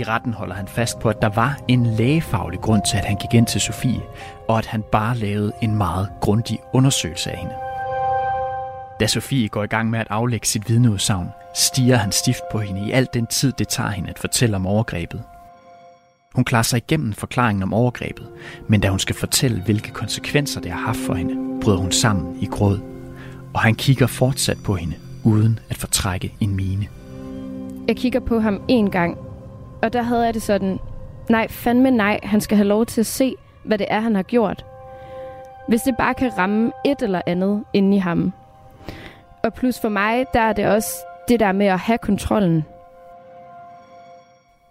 I 0.00 0.02
retten 0.02 0.34
holder 0.34 0.54
han 0.54 0.68
fast 0.68 0.98
på, 0.98 1.08
at 1.08 1.22
der 1.22 1.28
var 1.28 1.58
en 1.68 1.86
lægefaglig 1.86 2.60
grund 2.60 2.82
til, 2.90 2.96
at 2.96 3.04
han 3.04 3.16
gik 3.16 3.34
ind 3.34 3.46
til 3.46 3.60
Sofie, 3.60 4.02
og 4.48 4.58
at 4.58 4.66
han 4.66 4.82
bare 4.92 5.16
lavede 5.16 5.52
en 5.62 5.74
meget 5.74 6.08
grundig 6.20 6.58
undersøgelse 6.72 7.30
af 7.30 7.38
hende. 7.38 7.54
Da 9.00 9.06
Sofie 9.06 9.48
går 9.48 9.64
i 9.64 9.66
gang 9.66 9.90
med 9.90 9.98
at 9.98 10.06
aflægge 10.10 10.46
sit 10.46 10.68
vidneudsagn, 10.68 11.28
stiger 11.54 11.96
han 11.96 12.12
stift 12.12 12.40
på 12.52 12.58
hende 12.58 12.86
i 12.88 12.90
al 12.90 13.08
den 13.14 13.26
tid, 13.26 13.52
det 13.52 13.68
tager 13.68 13.90
hende 13.90 14.10
at 14.10 14.18
fortælle 14.18 14.56
om 14.56 14.66
overgrebet. 14.66 15.22
Hun 16.34 16.44
klarer 16.44 16.62
sig 16.62 16.76
igennem 16.76 17.12
forklaringen 17.12 17.62
om 17.62 17.72
overgrebet, 17.72 18.28
men 18.68 18.80
da 18.80 18.88
hun 18.88 18.98
skal 18.98 19.16
fortælle, 19.16 19.62
hvilke 19.62 19.90
konsekvenser 19.90 20.60
det 20.60 20.70
har 20.70 20.80
haft 20.80 20.98
for 21.06 21.14
hende, 21.14 21.60
bryder 21.60 21.78
hun 21.78 21.92
sammen 21.92 22.36
i 22.40 22.46
gråd. 22.46 22.80
Og 23.54 23.60
han 23.60 23.74
kigger 23.74 24.06
fortsat 24.06 24.58
på 24.64 24.74
hende, 24.74 24.94
uden 25.24 25.58
at 25.70 25.76
fortrække 25.76 26.34
en 26.40 26.56
mine. 26.56 26.88
Jeg 27.88 27.96
kigger 27.96 28.20
på 28.20 28.40
ham 28.40 28.62
en 28.68 28.90
gang, 28.90 29.18
og 29.82 29.92
der 29.92 30.02
havde 30.02 30.24
jeg 30.24 30.34
det 30.34 30.42
sådan, 30.42 30.78
nej, 31.28 31.48
fandme 31.48 31.90
nej, 31.90 32.20
han 32.22 32.40
skal 32.40 32.56
have 32.56 32.68
lov 32.68 32.86
til 32.86 33.00
at 33.00 33.06
se, 33.06 33.34
hvad 33.64 33.78
det 33.78 33.86
er, 33.90 34.00
han 34.00 34.14
har 34.14 34.22
gjort. 34.22 34.64
Hvis 35.68 35.82
det 35.82 35.96
bare 35.96 36.14
kan 36.14 36.38
ramme 36.38 36.72
et 36.84 37.02
eller 37.02 37.22
andet 37.26 37.64
inde 37.72 37.96
i 37.96 38.00
ham. 38.00 38.32
Og 39.42 39.54
plus 39.54 39.80
for 39.80 39.88
mig, 39.88 40.24
der 40.34 40.40
er 40.40 40.52
det 40.52 40.66
også 40.66 40.88
det 41.28 41.40
der 41.40 41.52
med 41.52 41.66
at 41.66 41.78
have 41.78 41.98
kontrollen. 41.98 42.64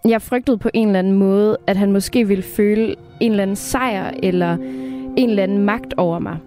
Jeg 0.04 0.22
frygtede 0.22 0.58
på 0.58 0.70
en 0.74 0.88
eller 0.88 0.98
anden 0.98 1.12
måde, 1.12 1.56
at 1.66 1.76
han 1.76 1.92
måske 1.92 2.28
ville 2.28 2.42
føle 2.42 2.96
en 3.20 3.30
eller 3.30 3.42
anden 3.42 3.56
sejr, 3.56 4.10
eller 4.22 4.54
en 5.16 5.30
eller 5.30 5.42
anden 5.42 5.58
magt 5.58 5.94
over 5.96 6.18
mig. 6.18 6.38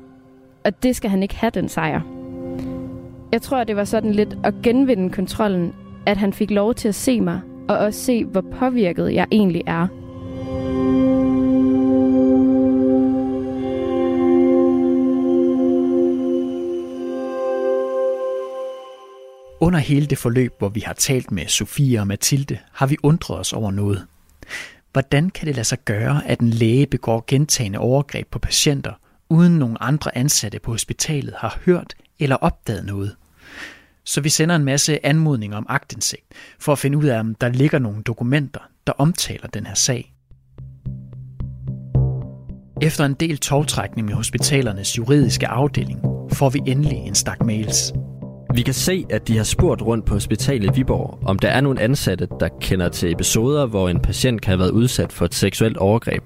Og 0.65 0.83
det 0.83 0.95
skal 0.95 1.09
han 1.09 1.23
ikke 1.23 1.35
have, 1.35 1.51
den 1.51 1.69
sejr. 1.69 2.01
Jeg 3.31 3.41
tror, 3.41 3.63
det 3.63 3.75
var 3.75 3.83
sådan 3.83 4.11
lidt 4.11 4.37
at 4.43 4.53
genvinde 4.63 5.09
kontrollen, 5.09 5.75
at 6.05 6.17
han 6.17 6.33
fik 6.33 6.51
lov 6.51 6.73
til 6.73 6.87
at 6.87 6.95
se 6.95 7.21
mig, 7.21 7.41
og 7.69 7.77
også 7.77 7.99
se, 7.99 8.25
hvor 8.25 8.43
påvirket 8.59 9.13
jeg 9.13 9.27
egentlig 9.31 9.63
er. 9.67 9.87
Under 19.61 19.79
hele 19.79 20.05
det 20.05 20.17
forløb, 20.17 20.53
hvor 20.57 20.69
vi 20.69 20.79
har 20.79 20.93
talt 20.93 21.31
med 21.31 21.47
Sofie 21.47 21.99
og 21.99 22.07
Mathilde, 22.07 22.57
har 22.71 22.87
vi 22.87 22.97
undret 23.03 23.39
os 23.39 23.53
over 23.53 23.71
noget. 23.71 24.05
Hvordan 24.91 25.29
kan 25.29 25.47
det 25.47 25.55
lade 25.55 25.65
sig 25.65 25.79
gøre, 25.85 26.21
at 26.27 26.39
en 26.39 26.49
læge 26.49 26.87
begår 26.87 27.23
gentagende 27.27 27.79
overgreb 27.79 28.27
på 28.31 28.39
patienter, 28.39 28.93
uden 29.29 29.59
nogen 29.59 29.77
andre 29.79 30.17
ansatte 30.17 30.59
på 30.59 30.71
hospitalet 30.71 31.33
har 31.37 31.59
hørt 31.65 31.93
eller 32.19 32.35
opdaget 32.35 32.85
noget? 32.85 33.15
Så 34.05 34.21
vi 34.21 34.29
sender 34.29 34.55
en 34.55 34.63
masse 34.63 35.05
anmodninger 35.05 35.57
om 35.57 35.65
agtindsigt, 35.69 36.25
for 36.59 36.71
at 36.71 36.79
finde 36.79 36.97
ud 36.97 37.05
af, 37.05 37.19
om 37.19 37.35
der 37.35 37.49
ligger 37.49 37.79
nogle 37.79 38.03
dokumenter, 38.03 38.59
der 38.87 38.93
omtaler 38.97 39.47
den 39.47 39.65
her 39.65 39.73
sag. 39.73 40.13
Efter 42.81 43.05
en 43.05 43.13
del 43.13 43.37
togtrækning 43.37 44.07
med 44.07 44.15
hospitalernes 44.15 44.97
juridiske 44.97 45.47
afdeling, 45.47 45.99
får 46.33 46.49
vi 46.49 46.59
endelig 46.67 46.97
en 46.97 47.15
stak 47.15 47.45
mails. 47.45 47.93
Vi 48.53 48.61
kan 48.61 48.73
se, 48.73 49.05
at 49.09 49.27
de 49.27 49.37
har 49.37 49.43
spurgt 49.43 49.81
rundt 49.81 50.05
på 50.05 50.13
hospitalet 50.13 50.65
i 50.65 50.73
Viborg, 50.75 51.19
om 51.25 51.39
der 51.39 51.49
er 51.49 51.61
nogle 51.61 51.81
ansatte, 51.81 52.27
der 52.39 52.49
kender 52.61 52.89
til 52.89 53.11
episoder, 53.11 53.65
hvor 53.65 53.89
en 53.89 53.99
patient 53.99 54.41
kan 54.41 54.51
have 54.51 54.59
været 54.59 54.71
udsat 54.71 55.11
for 55.11 55.25
et 55.25 55.33
seksuelt 55.33 55.77
overgreb. 55.77 56.23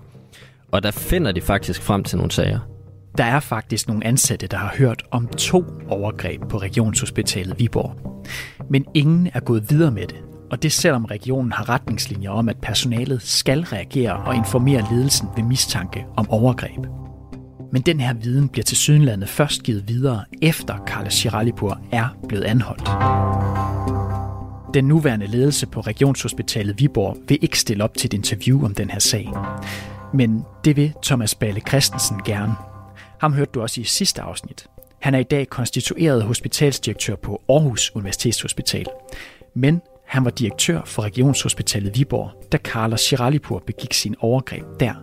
Og 0.72 0.84
der 0.84 0.92
finder 0.92 1.32
de 1.32 1.42
faktisk 1.42 1.82
frem 1.82 2.04
til 2.04 2.18
nogle 2.18 2.32
sager. 2.32 2.77
Der 3.18 3.24
er 3.24 3.40
faktisk 3.40 3.88
nogle 3.88 4.06
ansatte, 4.06 4.48
der 4.48 4.58
har 4.58 4.74
hørt 4.78 5.04
om 5.12 5.28
to 5.28 5.66
overgreb 5.90 6.42
på 6.50 6.58
Regionshospitalet 6.58 7.60
Viborg. 7.60 8.24
Men 8.70 8.86
ingen 8.94 9.30
er 9.34 9.40
gået 9.40 9.70
videre 9.70 9.92
med 9.92 10.08
det, 10.08 10.18
og 10.52 10.64
det 10.64 10.72
selvom 10.72 11.06
regionen 11.06 11.52
har 11.52 11.70
retningslinjer 11.70 12.30
om, 12.30 12.50
at 12.50 12.58
personalet 12.62 13.22
skal 13.22 13.62
reagere 13.62 14.14
og 14.14 14.36
informere 14.36 14.86
ledelsen 14.92 15.28
ved 15.36 15.44
mistanke 15.44 16.06
om 16.18 16.30
overgreb. 16.30 16.86
Men 17.72 17.82
den 17.82 18.00
her 18.00 18.14
viden 18.14 18.50
bliver 18.50 18.64
til 18.64 18.78
sydenlandet 18.78 19.30
først 19.30 19.64
givet 19.64 19.88
videre, 19.88 20.24
efter 20.42 20.78
Carla 20.88 21.10
Shiralipur 21.10 21.80
er 21.92 22.18
blevet 22.28 22.44
anholdt. 22.44 22.90
Den 24.74 24.86
nuværende 24.86 25.28
ledelse 25.28 25.68
på 25.68 25.82
Regionshospitalet 25.82 26.80
Viborg 26.80 27.18
vil 27.28 27.38
ikke 27.42 27.60
stille 27.60 27.84
op 27.84 27.98
til 27.98 28.08
et 28.08 28.14
interview 28.14 28.66
om 28.66 28.74
den 28.74 28.90
her 28.90 29.00
sag. 29.00 29.30
Men 30.14 30.44
det 30.66 30.76
vil 30.76 30.94
Thomas 31.04 31.36
Balle 31.36 31.62
Christensen 31.68 32.18
gerne. 32.26 32.67
Ham 33.22 33.34
hørte 33.34 33.52
du 33.54 33.62
også 33.62 33.82
i 33.82 33.84
sidste 33.84 34.22
afsnit. 34.22 34.68
Han 35.02 35.16
er 35.16 35.20
i 35.20 35.24
dag 35.24 35.50
konstitueret 35.50 36.24
hospitalsdirektør 36.24 37.16
på 37.16 37.42
Aarhus 37.50 37.96
Universitetshospital. 37.96 38.86
Men 39.54 39.82
han 40.08 40.26
var 40.26 40.32
direktør 40.32 40.82
for 40.86 41.04
Regionshospitalet 41.04 42.00
Viborg, 42.00 42.48
da 42.52 42.58
Carla 42.58 42.98
Shiralipur 42.98 43.60
begik 43.60 43.94
sin 43.94 44.16
overgreb 44.20 44.64
der. 44.80 44.94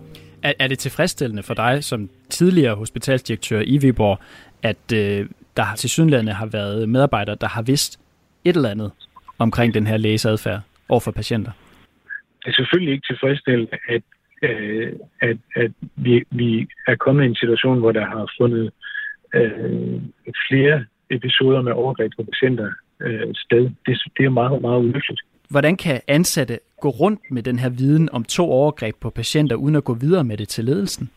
Er, 0.42 0.52
er 0.59 0.66
det 0.68 0.78
tilfredsstillende 0.78 1.42
for 1.42 1.54
dig 1.54 1.85
som 1.85 2.11
tidligere 2.30 2.75
hospitalsdirektør 2.75 3.61
i 3.61 3.78
Viborg, 3.78 4.18
at 4.62 4.92
øh, 4.94 5.28
der 5.56 5.75
til 5.76 5.90
sydenlande 5.90 6.33
har 6.33 6.47
været 6.47 6.88
medarbejdere, 6.88 7.37
der 7.40 7.49
har 7.49 7.62
vidst 7.62 8.00
et 8.44 8.56
eller 8.56 8.71
andet 8.71 8.90
omkring 9.38 9.75
den 9.75 9.87
her 9.87 9.97
lægesadfærd 9.97 10.61
over 10.88 11.00
for 11.00 11.11
patienter? 11.11 11.52
Det 12.44 12.50
er 12.50 12.54
selvfølgelig 12.54 12.92
ikke 12.92 13.06
tilfredsstillende, 13.06 13.78
at, 13.88 14.02
øh, 14.46 14.92
at, 15.20 15.36
at 15.56 15.72
vi, 15.96 16.24
vi 16.30 16.68
er 16.86 16.96
kommet 16.96 17.24
i 17.24 17.26
en 17.26 17.34
situation, 17.34 17.78
hvor 17.78 17.92
der 17.92 18.06
har 18.06 18.32
fundet 18.40 18.72
øh, 19.34 20.00
flere 20.48 20.84
episoder 21.10 21.62
med 21.62 21.72
overgreb 21.72 22.12
på 22.16 22.22
patienter 22.32 22.70
øh, 23.00 23.34
sted. 23.34 23.70
Det, 23.86 24.02
det 24.16 24.24
er 24.24 24.30
meget, 24.30 24.62
meget 24.62 24.78
ulykkeligt. 24.78 25.20
Hvordan 25.50 25.76
kan 25.76 26.00
ansatte 26.08 26.58
gå 26.80 26.88
rundt 26.88 27.20
med 27.30 27.42
den 27.42 27.58
her 27.58 27.70
viden 27.70 28.08
om 28.12 28.24
to 28.24 28.44
overgreb 28.50 28.94
på 29.00 29.10
patienter, 29.10 29.56
uden 29.56 29.76
at 29.76 29.84
gå 29.84 29.94
videre 29.94 30.24
med 30.24 30.36
det 30.36 30.48
til 30.48 30.64
ledelsen? 30.64 31.10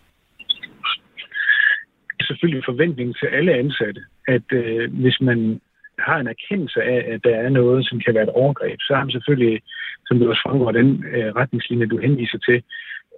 Det 2.09 2.23
er 2.23 2.27
selvfølgelig 2.27 2.63
forventningen 2.65 3.15
til 3.19 3.27
alle 3.27 3.53
ansatte, 3.53 4.01
at 4.27 4.47
øh, 4.51 4.93
hvis 4.93 5.21
man 5.21 5.61
har 5.99 6.17
en 6.19 6.27
erkendelse 6.27 6.81
af, 6.81 7.13
at 7.13 7.23
der 7.23 7.35
er 7.35 7.49
noget, 7.49 7.87
som 7.89 7.99
kan 7.99 8.13
være 8.13 8.23
et 8.23 8.29
overgreb, 8.29 8.79
så 8.81 8.95
har 8.95 9.03
man 9.03 9.11
selvfølgelig, 9.11 9.61
som 10.05 10.19
det 10.19 10.27
også 10.27 10.41
fremgår 10.45 10.71
den 10.71 11.05
øh, 11.15 11.35
retningslinje, 11.35 11.85
du 11.85 11.97
henviser 11.97 12.37
til, 12.37 12.63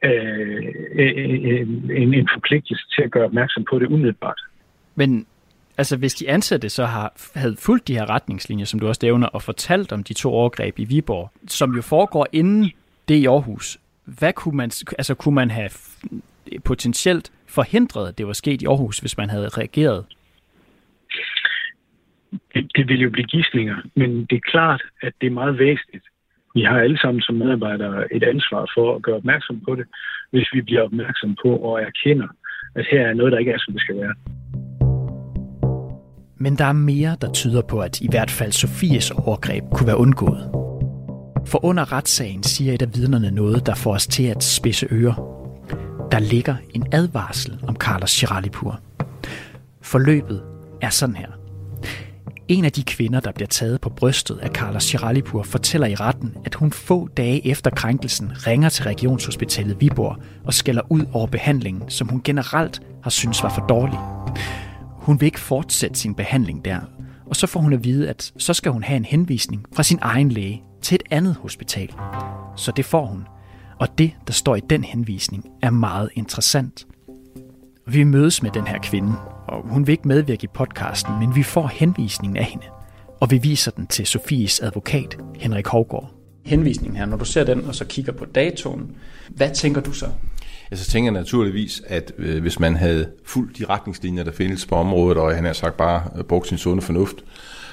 øh, 0.03 0.74
en, 2.01 2.13
en 2.13 2.29
forpligtelse 2.34 2.86
til 2.96 3.01
at 3.01 3.12
gøre 3.12 3.25
opmærksom 3.25 3.65
på 3.70 3.79
det 3.79 3.88
umiddelbart. 3.88 4.41
Men 4.96 5.25
Altså 5.79 5.98
hvis 5.98 6.13
de 6.13 6.29
ansatte 6.29 6.70
så 6.70 6.86
har, 6.86 7.13
havde 7.36 7.56
fulgt 7.60 7.88
de 7.88 7.94
her 7.94 8.10
retningslinjer, 8.10 8.65
som 8.65 8.79
du 8.79 8.88
også 8.88 9.00
nævner, 9.03 9.27
og 9.27 9.41
fortalt 9.41 9.91
om 9.91 10.03
de 10.03 10.13
to 10.13 10.32
overgreb 10.32 10.79
i 10.79 10.84
Viborg, 10.84 11.32
som 11.48 11.75
jo 11.75 11.82
foregår 11.82 12.27
inden 12.32 12.72
det 13.08 13.15
i 13.15 13.25
Aarhus, 13.25 13.77
hvad 14.06 14.34
kunne 14.34 14.58
man, 14.58 14.72
altså 14.98 15.15
kunne 15.15 15.36
man 15.36 15.51
have 15.51 15.70
potentielt 16.65 17.32
forhindret, 17.48 18.08
at 18.08 18.18
det 18.18 18.27
var 18.27 18.34
sket 18.34 18.62
i 18.62 18.65
Aarhus, 18.65 19.00
hvis 19.00 19.18
man 19.18 19.29
havde 19.29 19.50
reageret? 19.50 20.06
Det, 22.53 22.72
det 22.75 22.88
vil 22.88 23.01
jo 23.01 23.10
blive 23.10 23.27
gidsninger, 23.27 23.75
men 23.96 24.25
det 24.25 24.36
er 24.36 24.51
klart, 24.51 24.82
at 25.01 25.13
det 25.22 25.27
er 25.27 25.32
meget 25.32 25.60
væsentligt. 25.60 26.06
Vi 26.53 26.62
har 26.62 26.79
alle 26.79 27.00
sammen 27.00 27.22
som 27.22 27.36
medarbejdere 27.36 28.13
et 28.13 28.24
ansvar 28.24 28.72
for 28.75 28.96
at 28.96 29.01
gøre 29.01 29.15
opmærksom 29.15 29.62
på 29.68 29.75
det, 29.75 29.86
hvis 30.32 30.50
vi 30.53 30.62
bliver 30.62 30.82
opmærksom 30.82 31.36
på 31.44 31.50
og 31.56 31.82
erkender, 31.82 32.27
at 32.75 32.86
her 32.91 33.01
er 33.08 33.13
noget, 33.13 33.32
der 33.32 33.38
ikke 33.38 33.51
er, 33.51 33.58
som 33.60 33.74
det 33.74 33.82
skal 33.82 33.96
være. 33.96 34.13
Men 36.38 36.56
der 36.56 36.65
er 36.65 36.74
mere, 36.74 37.18
der 37.22 37.32
tyder 37.32 37.62
på, 37.62 37.79
at 37.79 38.01
i 38.01 38.08
hvert 38.10 38.32
fald 38.32 38.51
Sofies 38.51 39.12
overgreb 39.12 39.63
kunne 39.74 39.88
være 39.88 39.98
undgået. 39.98 40.44
For 41.48 41.65
under 41.65 41.94
retssagen 41.94 42.44
siger 42.44 42.74
et 42.74 42.82
af 42.82 42.96
vidnerne 42.96 43.32
noget, 43.32 43.65
der 43.65 43.75
får 43.75 43.94
os 43.94 44.08
til 44.08 44.24
at 44.24 44.44
spidse 44.44 44.88
ører. 44.91 45.18
Der 46.12 46.20
ligger 46.20 46.56
en 46.75 46.88
advarsel 46.91 47.60
om 47.68 47.75
Carlos 47.75 48.12
Chiralipur. 48.12 48.79
Forløbet 49.82 50.41
er 50.82 50.89
sådan 50.89 51.15
her. 51.15 51.38
En 52.50 52.65
af 52.65 52.72
de 52.72 52.84
kvinder, 52.84 53.20
der 53.20 53.32
bliver 53.32 53.48
taget 53.48 53.82
på 53.82 53.89
brystet 53.89 54.38
af 54.38 54.50
Carla 54.50 54.79
Chiralipur, 54.79 55.44
fortæller 55.44 55.88
i 55.88 55.96
retten, 55.96 56.38
at 56.46 56.56
hun 56.56 56.72
få 56.72 57.08
dage 57.08 57.48
efter 57.48 57.70
krænkelsen 57.70 58.48
ringer 58.48 58.70
til 58.70 58.84
Regionshospitalet 58.84 59.82
Viborg 59.82 60.18
og 60.44 60.53
skælder 60.53 60.82
ud 60.89 61.06
over 61.13 61.27
behandlingen, 61.27 61.89
som 61.89 62.08
hun 62.08 62.22
generelt 62.24 62.82
har 63.03 63.10
synes 63.10 63.44
var 63.44 63.50
for 63.50 63.65
dårlig. 63.68 64.00
Hun 64.88 65.20
vil 65.20 65.25
ikke 65.25 65.39
fortsætte 65.39 66.00
sin 66.00 66.15
behandling 66.15 66.65
der, 66.65 66.79
og 67.25 67.36
så 67.36 67.48
får 67.48 67.60
hun 67.60 67.74
at 67.74 67.84
vide, 67.84 68.10
at 68.10 68.34
så 68.38 68.53
skal 68.53 68.72
hun 68.72 68.84
have 68.84 68.98
en 68.98 69.06
henvisning 69.06 69.65
fra 69.74 69.84
sin 69.84 70.00
egen 70.01 70.29
læge 70.29 70.63
til 70.82 70.96
et 70.96 71.03
andet 71.12 71.36
hospital. 71.36 71.94
Så 72.56 72.72
det 72.75 72.86
får 72.86 73.06
hun. 73.06 73.27
Og 73.79 73.98
det, 73.98 74.12
der 74.27 74.34
står 74.34 74.56
i 74.56 74.62
den 74.70 74.84
henvisning, 74.84 75.46
er 75.62 75.70
meget 75.70 76.10
interessant. 76.13 76.88
Vi 77.88 78.03
mødes 78.03 78.44
med 78.44 78.51
den 78.51 78.68
her 78.68 78.77
kvinde, 78.77 79.13
og 79.50 79.70
hun 79.70 79.88
vil 79.88 79.91
ikke 79.94 80.08
medvirke 80.08 80.44
i 80.44 80.48
podcasten, 80.53 81.20
men 81.20 81.36
vi 81.36 81.44
får 81.44 81.68
henvisningen 81.68 82.38
af 82.38 82.46
hende. 82.46 82.65
Og 83.20 83.32
vi 83.32 83.38
viser 83.38 83.72
den 83.72 83.88
til 83.88 84.06
Sofies 84.06 84.60
advokat, 84.60 85.18
Henrik 85.36 85.68
Hovgaard. 85.68 86.12
Henvisningen 86.46 86.98
her, 86.98 87.06
når 87.06 87.18
du 87.18 87.25
ser 87.25 87.44
den, 87.44 87.65
og 87.65 87.75
så 87.75 87.86
kigger 87.86 88.12
på 88.12 88.25
datoen, 88.25 88.96
hvad 89.29 89.50
tænker 89.56 89.82
du 89.82 89.94
så? 89.94 90.06
Jeg 90.70 90.77
så 90.77 90.91
tænker 90.91 91.12
naturligvis, 91.12 91.82
at 91.88 92.12
øh, 92.18 92.41
hvis 92.41 92.60
man 92.60 92.75
havde 92.75 93.10
fulgt 93.25 93.58
de 93.58 93.65
retningslinjer, 93.65 94.24
der 94.24 94.32
findes 94.32 94.65
på 94.65 94.75
området, 94.75 95.18
og 95.18 95.36
han 95.36 95.46
har 95.46 95.53
sagt 95.53 95.77
bare 95.77 96.03
øh, 96.18 96.24
brugt 96.24 96.48
sin 96.48 96.58
sunde 96.58 96.82
fornuft, 96.82 97.15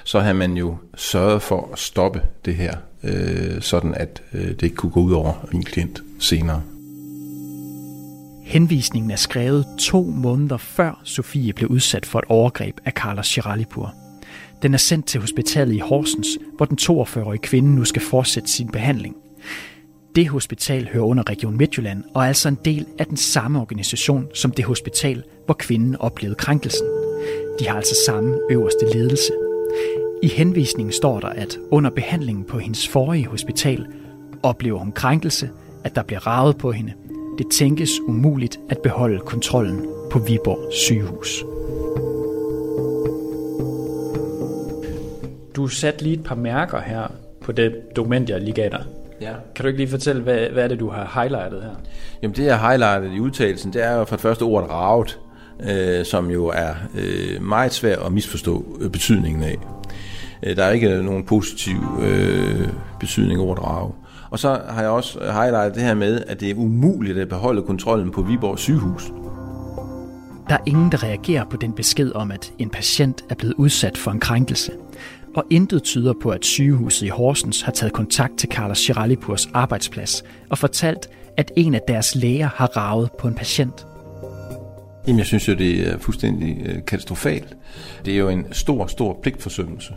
så 0.04 0.20
har 0.20 0.32
man 0.32 0.56
jo 0.56 0.76
sørget 0.96 1.42
for 1.42 1.68
at 1.72 1.78
stoppe 1.78 2.22
det 2.44 2.54
her, 2.54 2.76
øh, 3.04 3.60
sådan 3.60 3.94
at 3.94 4.22
øh, 4.32 4.48
det 4.48 4.62
ikke 4.62 4.76
kunne 4.76 4.92
gå 4.92 5.00
ud 5.00 5.12
over 5.12 5.48
min 5.52 5.62
klient 5.62 6.02
senere. 6.18 6.62
Henvisningen 8.46 9.10
er 9.10 9.16
skrevet 9.16 9.66
to 9.78 10.02
måneder 10.02 10.56
før 10.56 11.00
Sofie 11.04 11.52
blev 11.52 11.68
udsat 11.68 12.06
for 12.06 12.18
et 12.18 12.24
overgreb 12.28 12.80
af 12.84 12.92
Carlos 12.92 13.26
Chiralipur. 13.26 13.94
Den 14.62 14.74
er 14.74 14.78
sendt 14.78 15.06
til 15.06 15.20
hospitalet 15.20 15.74
i 15.74 15.78
Horsens, 15.78 16.38
hvor 16.56 16.66
den 16.66 16.78
42-årige 16.80 17.42
kvinde 17.42 17.74
nu 17.74 17.84
skal 17.84 18.02
fortsætte 18.02 18.50
sin 18.50 18.68
behandling. 18.68 19.16
Det 20.16 20.28
hospital 20.28 20.88
hører 20.92 21.04
under 21.04 21.30
Region 21.30 21.56
Midtjylland 21.56 22.04
og 22.14 22.22
er 22.22 22.26
altså 22.26 22.48
en 22.48 22.58
del 22.64 22.86
af 22.98 23.06
den 23.06 23.16
samme 23.16 23.60
organisation 23.60 24.26
som 24.34 24.50
det 24.50 24.64
hospital, 24.64 25.22
hvor 25.44 25.54
kvinden 25.54 25.96
oplevede 25.96 26.36
krænkelsen. 26.36 26.86
De 27.60 27.68
har 27.68 27.76
altså 27.76 27.94
samme 28.06 28.38
øverste 28.50 28.86
ledelse. 28.92 29.32
I 30.22 30.28
henvisningen 30.28 30.92
står 30.92 31.20
der, 31.20 31.28
at 31.28 31.58
under 31.70 31.90
behandlingen 31.90 32.44
på 32.44 32.58
hendes 32.58 32.88
forrige 32.88 33.26
hospital 33.26 33.86
oplever 34.42 34.78
hun 34.78 34.92
krænkelse, 34.92 35.50
at 35.84 35.94
der 35.94 36.02
bliver 36.02 36.26
ravet 36.26 36.58
på 36.58 36.72
hende. 36.72 36.92
Det 37.38 37.46
tænkes 37.50 37.90
umuligt 38.00 38.58
at 38.68 38.78
beholde 38.78 39.18
kontrollen 39.18 39.86
på 40.10 40.18
Viborg 40.18 40.72
sygehus. 40.72 41.44
Du 45.56 45.68
satte 45.68 46.02
lige 46.02 46.14
et 46.14 46.24
par 46.24 46.34
mærker 46.34 46.80
her 46.80 47.12
på 47.40 47.52
det 47.52 47.96
dokument, 47.96 48.28
jeg 48.28 48.40
lige 48.40 48.52
gav 48.52 48.70
dig. 48.70 48.84
Ja. 49.20 49.32
Kan 49.54 49.62
du 49.62 49.66
ikke 49.66 49.78
lige 49.78 49.90
fortælle, 49.90 50.22
hvad, 50.22 50.48
hvad 50.52 50.64
er 50.64 50.68
det, 50.68 50.80
du 50.80 50.90
har 50.90 51.20
highlightet 51.20 51.62
her? 51.62 51.70
Jamen 52.22 52.36
det, 52.36 52.44
jeg 52.44 52.58
har 52.58 52.68
highlightet 52.68 53.16
i 53.16 53.20
udtalelsen, 53.20 53.72
det 53.72 53.84
er 53.84 53.92
jo 53.92 54.04
for 54.04 54.16
det 54.16 54.22
første 54.22 54.42
ordet 54.42 54.70
ravet, 54.70 55.18
øh, 55.70 56.04
som 56.04 56.30
jo 56.30 56.46
er 56.46 56.74
øh, 56.98 57.42
meget 57.42 57.72
svært 57.72 57.98
at 58.06 58.12
misforstå 58.12 58.78
øh, 58.80 58.90
betydningen 58.90 59.42
af. 59.42 59.56
Øh, 60.42 60.56
der 60.56 60.64
er 60.64 60.70
ikke 60.70 61.02
nogen 61.02 61.24
positiv 61.24 61.76
øh, 62.02 62.68
betydning 63.00 63.40
af 63.40 63.44
ordet 63.44 63.64
rave. 63.64 63.92
Og 64.30 64.38
så 64.38 64.60
har 64.68 64.80
jeg 64.82 64.90
også 64.90 65.18
highlightet 65.20 65.74
det 65.74 65.82
her 65.82 65.94
med, 65.94 66.22
at 66.26 66.40
det 66.40 66.50
er 66.50 66.54
umuligt 66.54 67.18
at 67.18 67.28
beholde 67.28 67.62
kontrollen 67.62 68.10
på 68.10 68.22
Viborg 68.22 68.58
sygehus. 68.58 69.12
Der 70.48 70.54
er 70.54 70.62
ingen, 70.66 70.92
der 70.92 71.02
reagerer 71.02 71.44
på 71.44 71.56
den 71.56 71.72
besked 71.72 72.12
om, 72.14 72.30
at 72.30 72.52
en 72.58 72.70
patient 72.70 73.24
er 73.30 73.34
blevet 73.34 73.54
udsat 73.54 73.98
for 73.98 74.10
en 74.10 74.20
krænkelse. 74.20 74.72
og 75.36 75.44
intet 75.50 75.82
tyder 75.82 76.14
på, 76.22 76.30
at 76.30 76.44
sygehuset 76.44 77.06
i 77.06 77.08
Horsens 77.08 77.62
har 77.62 77.72
taget 77.72 77.92
kontakt 77.92 78.38
til 78.38 78.48
Carla 78.48 78.74
Chiralipurs 78.74 79.48
arbejdsplads 79.54 80.24
og 80.50 80.58
fortalt, 80.58 81.08
at 81.36 81.52
en 81.56 81.74
af 81.74 81.80
deres 81.88 82.14
læger 82.14 82.48
har 82.54 82.66
ravet 82.76 83.10
på 83.18 83.28
en 83.28 83.34
patient. 83.34 83.86
Jamen, 85.06 85.18
jeg 85.18 85.26
synes 85.26 85.48
jo, 85.48 85.54
det 85.54 85.88
er 85.88 85.98
fuldstændig 85.98 86.62
øh, 86.66 86.84
katastrofalt. 86.86 87.56
Det 88.04 88.14
er 88.14 88.18
jo 88.18 88.28
en 88.28 88.46
stor, 88.52 88.86
stor 88.86 89.18
pligtforsømmelse. 89.22 89.94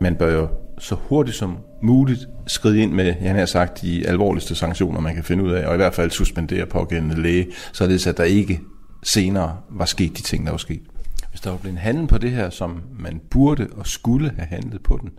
Man 0.00 0.16
bør 0.16 0.34
jo 0.34 0.48
så 0.78 0.94
hurtigt 0.94 1.36
som 1.36 1.58
muligt 1.82 2.26
skride 2.46 2.80
ind 2.82 2.92
med, 2.92 3.14
jeg 3.20 3.34
har 3.34 3.46
sagt, 3.46 3.82
de 3.82 4.06
alvorligste 4.06 4.54
sanktioner, 4.54 5.00
man 5.00 5.14
kan 5.14 5.24
finde 5.24 5.44
ud 5.44 5.50
af, 5.50 5.66
og 5.66 5.74
i 5.74 5.76
hvert 5.76 5.94
fald 5.94 6.10
suspendere 6.10 6.66
pågældende 6.66 7.22
læge, 7.22 7.46
således 7.72 8.06
at 8.06 8.16
der 8.16 8.24
ikke 8.24 8.60
senere 9.02 9.56
var 9.70 9.84
sket 9.84 10.16
de 10.16 10.22
ting, 10.22 10.44
der 10.44 10.50
var 10.50 10.58
sket. 10.58 10.82
Hvis 11.30 11.40
der 11.40 11.50
var 11.50 11.58
blevet 11.58 11.78
handlet 11.78 12.08
på 12.08 12.18
det 12.18 12.30
her, 12.30 12.50
som 12.50 12.82
man 12.98 13.20
burde 13.30 13.68
og 13.76 13.86
skulle 13.86 14.30
have 14.36 14.46
handlet 14.46 14.82
på 14.82 14.98
den, 15.02 15.10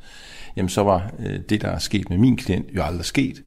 jamen 0.55 0.69
så 0.69 0.83
var 0.83 1.11
øh, 1.19 1.39
det, 1.49 1.61
der 1.61 1.67
er 1.67 1.79
sket 1.79 2.09
med 2.09 2.17
min 2.17 2.37
klient, 2.37 2.65
jo 2.75 2.83
aldrig 2.83 3.05
sket. 3.05 3.43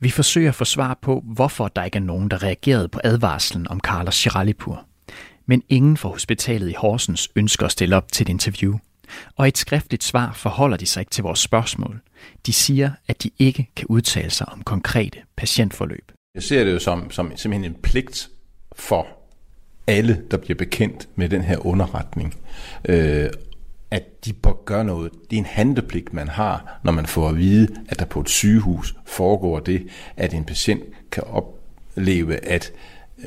Vi 0.00 0.10
forsøger 0.10 0.48
at 0.48 0.54
få 0.54 0.64
svar 0.64 0.98
på, 1.02 1.22
hvorfor 1.34 1.68
der 1.68 1.84
ikke 1.84 1.96
er 1.96 2.02
nogen, 2.02 2.30
der 2.30 2.42
reagerede 2.42 2.88
på 2.88 3.00
advarslen 3.04 3.68
om 3.68 3.80
Carlos 3.80 4.14
Chiralipur. 4.14 4.84
Men 5.46 5.62
ingen 5.68 5.96
fra 5.96 6.08
hospitalet 6.08 6.70
i 6.70 6.74
Horsens 6.78 7.28
ønsker 7.36 7.66
at 7.66 7.72
stille 7.72 7.96
op 7.96 8.12
til 8.12 8.24
et 8.24 8.28
interview. 8.28 8.78
Og 9.36 9.46
i 9.46 9.48
et 9.48 9.58
skriftligt 9.58 10.04
svar 10.04 10.32
forholder 10.32 10.76
de 10.76 10.86
sig 10.86 11.00
ikke 11.00 11.10
til 11.10 11.22
vores 11.22 11.38
spørgsmål. 11.38 12.00
De 12.46 12.52
siger, 12.52 12.90
at 13.08 13.22
de 13.22 13.30
ikke 13.38 13.70
kan 13.76 13.86
udtale 13.86 14.30
sig 14.30 14.48
om 14.48 14.62
konkrete 14.62 15.18
patientforløb. 15.36 16.12
Jeg 16.34 16.42
ser 16.42 16.64
det 16.64 16.72
jo 16.72 16.78
som, 16.78 17.10
som 17.10 17.36
simpelthen 17.36 17.72
en 17.72 17.80
pligt 17.82 18.28
for 18.76 19.06
alle, 19.86 20.22
der 20.30 20.36
bliver 20.36 20.56
bekendt 20.56 21.08
med 21.14 21.28
den 21.28 21.42
her 21.42 21.66
underretning, 21.66 22.34
øh, 22.88 23.28
at 23.90 24.24
de 24.24 24.32
bør 24.32 24.64
gøre 24.64 24.84
noget. 24.84 25.12
Det 25.30 25.36
er 25.36 25.40
en 25.40 25.46
handlepligt, 25.46 26.12
man 26.12 26.28
har, 26.28 26.80
når 26.84 26.92
man 26.92 27.06
får 27.06 27.28
at 27.28 27.36
vide, 27.36 27.76
at 27.88 27.98
der 27.98 28.04
på 28.04 28.20
et 28.20 28.28
sygehus 28.28 28.94
foregår 29.06 29.60
det, 29.60 29.86
at 30.16 30.34
en 30.34 30.44
patient 30.44 30.84
kan 31.10 31.22
opleve, 31.24 32.44
at 32.44 32.72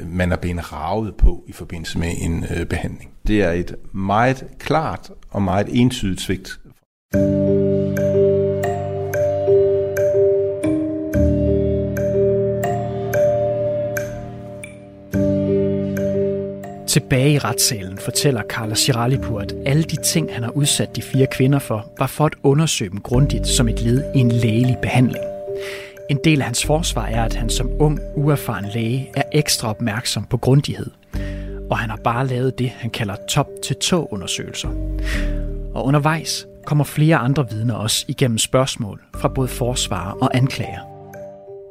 man 0.05 0.31
er 0.31 0.35
blevet 0.35 0.73
ravet 0.73 1.15
på 1.15 1.43
i 1.47 1.51
forbindelse 1.51 1.99
med 1.99 2.11
en 2.17 2.45
øh, 2.55 2.65
behandling. 2.65 3.11
Det 3.27 3.43
er 3.43 3.51
et 3.51 3.75
meget 3.93 4.43
klart 4.59 5.11
og 5.29 5.41
meget 5.41 5.67
entydigt 5.69 6.21
svigt. 6.21 6.59
Tilbage 16.89 17.33
i 17.33 17.37
retssalen 17.37 17.97
fortæller 17.97 18.43
Carla 18.49 18.75
Chiralipur, 18.75 19.39
at 19.39 19.53
alle 19.65 19.83
de 19.83 19.95
ting, 19.95 20.33
han 20.33 20.43
har 20.43 20.51
udsat 20.51 20.95
de 20.95 21.01
fire 21.01 21.27
kvinder 21.31 21.59
for, 21.59 21.91
var 21.99 22.07
for 22.07 22.25
at 22.25 22.33
undersøge 22.43 22.91
dem 22.91 23.01
grundigt 23.01 23.47
som 23.47 23.67
et 23.67 23.81
led 23.81 24.03
i 24.15 24.19
en 24.19 24.31
lægelig 24.31 24.77
behandling. 24.81 25.28
En 26.09 26.19
del 26.23 26.39
af 26.39 26.45
hans 26.45 26.65
forsvar 26.65 27.05
er, 27.05 27.23
at 27.23 27.33
han 27.33 27.49
som 27.49 27.69
ung, 27.79 27.99
uerfaren 28.15 28.65
læge 28.73 29.09
er 29.15 29.23
ekstra 29.33 29.69
opmærksom 29.69 30.23
på 30.23 30.37
grundighed. 30.37 30.91
Og 31.69 31.77
han 31.77 31.89
har 31.89 31.99
bare 32.03 32.27
lavet 32.27 32.59
det, 32.59 32.69
han 32.69 32.89
kalder 32.89 33.15
top-til-tå-undersøgelser. 33.29 34.69
Og 35.73 35.85
undervejs 35.85 36.47
kommer 36.65 36.83
flere 36.83 37.15
andre 37.15 37.49
vidner 37.49 37.75
også 37.75 38.05
igennem 38.07 38.37
spørgsmål 38.37 39.01
fra 39.15 39.27
både 39.27 39.47
forsvarer 39.47 40.11
og 40.11 40.37
anklager. 40.37 40.79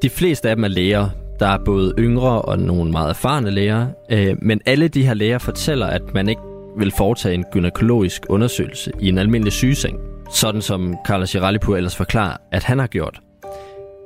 De 0.02 0.10
fleste 0.10 0.50
af 0.50 0.56
dem 0.56 0.64
er 0.64 0.68
læger, 0.68 1.08
der 1.40 1.46
er 1.48 1.58
både 1.64 1.94
yngre 1.98 2.42
og 2.42 2.58
nogle 2.58 2.90
meget 2.90 3.10
erfarne 3.10 3.50
læger, 3.50 3.86
øh, 4.10 4.36
men 4.42 4.60
alle 4.66 4.88
de 4.88 5.06
her 5.06 5.14
læger 5.14 5.38
fortæller, 5.38 5.86
at 5.86 6.02
man 6.14 6.28
ikke 6.28 6.42
vil 6.78 6.92
foretage 6.96 7.34
en 7.34 7.44
gynækologisk 7.52 8.22
undersøgelse 8.28 8.92
i 9.00 9.08
en 9.08 9.18
almindelig 9.18 9.52
sygeseng, 9.52 9.98
sådan 10.34 10.62
som 10.62 10.96
Carlos 11.06 11.32
Giralipur 11.32 11.76
ellers 11.76 11.96
forklarer, 11.96 12.36
at 12.52 12.64
han 12.64 12.78
har 12.78 12.86
gjort. 12.86 13.20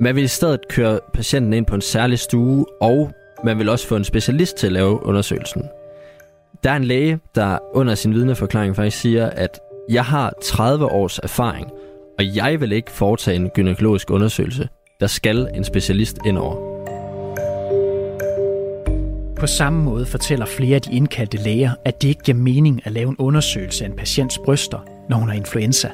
Man 0.02 0.16
vil 0.16 0.24
i 0.24 0.28
stedet 0.28 0.68
køre 0.68 1.00
patienten 1.14 1.52
ind 1.52 1.66
på 1.66 1.74
en 1.74 1.80
særlig 1.80 2.18
stue, 2.18 2.66
og 2.80 3.12
man 3.44 3.58
vil 3.58 3.68
også 3.68 3.86
få 3.86 3.96
en 3.96 4.04
specialist 4.04 4.56
til 4.56 4.66
at 4.66 4.72
lave 4.72 5.06
undersøgelsen. 5.06 5.62
Der 6.64 6.70
er 6.70 6.76
en 6.76 6.84
læge, 6.84 7.18
der 7.34 7.58
under 7.74 7.94
sin 7.94 8.14
vidneforklaring 8.14 8.76
faktisk 8.76 9.00
siger, 9.00 9.30
at 9.30 9.60
jeg 9.90 10.04
har 10.04 10.32
30 10.42 10.86
års 10.86 11.18
erfaring, 11.18 11.70
og 12.18 12.36
jeg 12.36 12.60
vil 12.60 12.72
ikke 12.72 12.90
foretage 12.90 13.36
en 13.36 13.48
gynækologisk 13.48 14.10
undersøgelse. 14.10 14.68
Der 15.00 15.06
skal 15.06 15.48
en 15.54 15.64
specialist 15.64 16.18
ind 16.26 16.38
over. 16.38 16.56
På 19.36 19.46
samme 19.46 19.82
måde 19.82 20.06
fortæller 20.06 20.46
flere 20.46 20.74
af 20.74 20.82
de 20.82 20.92
indkaldte 20.92 21.36
læger, 21.36 21.70
at 21.84 22.02
det 22.02 22.08
ikke 22.08 22.22
giver 22.22 22.38
mening 22.38 22.80
at 22.84 22.92
lave 22.92 23.08
en 23.08 23.16
undersøgelse 23.18 23.84
af 23.84 23.88
en 23.88 23.96
patients 23.96 24.38
bryster, 24.44 24.78
når 25.08 25.16
hun 25.16 25.28
har 25.28 25.36
influenza. 25.36 25.90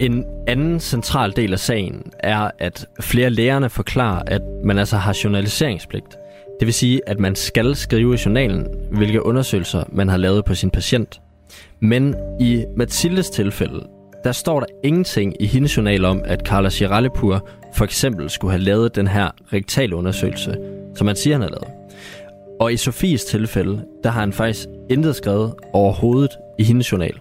En 0.00 0.24
anden 0.46 0.80
central 0.80 1.36
del 1.36 1.52
af 1.52 1.58
sagen 1.58 2.12
er, 2.20 2.50
at 2.58 2.86
flere 3.00 3.30
lægerne 3.30 3.68
forklarer, 3.68 4.22
at 4.26 4.42
man 4.64 4.78
altså 4.78 4.96
har 4.96 5.18
journaliseringspligt. 5.24 6.18
Det 6.60 6.66
vil 6.66 6.74
sige, 6.74 7.00
at 7.06 7.20
man 7.20 7.34
skal 7.34 7.74
skrive 7.74 8.14
i 8.14 8.18
journalen, 8.26 8.66
hvilke 8.90 9.26
undersøgelser 9.26 9.84
man 9.92 10.08
har 10.08 10.16
lavet 10.16 10.44
på 10.44 10.54
sin 10.54 10.70
patient. 10.70 11.20
Men 11.80 12.14
i 12.40 12.64
Mathildes 12.76 13.30
tilfælde, 13.30 13.86
der 14.24 14.32
står 14.32 14.60
der 14.60 14.66
ingenting 14.84 15.42
i 15.42 15.46
hendes 15.46 15.76
journal 15.76 16.04
om, 16.04 16.22
at 16.24 16.46
Carla 16.46 16.70
Chiralipur 16.70 17.48
for 17.74 17.84
eksempel 17.84 18.30
skulle 18.30 18.50
have 18.50 18.62
lavet 18.62 18.96
den 18.96 19.08
her 19.08 19.30
rektale 19.52 19.96
undersøgelse, 19.96 20.56
som 20.94 21.04
man 21.04 21.16
siger, 21.16 21.34
han 21.34 21.42
har 21.42 21.50
lavet. 21.50 21.68
Og 22.60 22.72
i 22.72 22.76
Sofies 22.76 23.24
tilfælde, 23.24 23.84
der 24.04 24.10
har 24.10 24.20
han 24.20 24.32
faktisk 24.32 24.68
intet 24.90 25.16
skrevet 25.16 25.54
overhovedet 25.72 26.30
i 26.58 26.64
hendes 26.64 26.92
journal. 26.92 27.14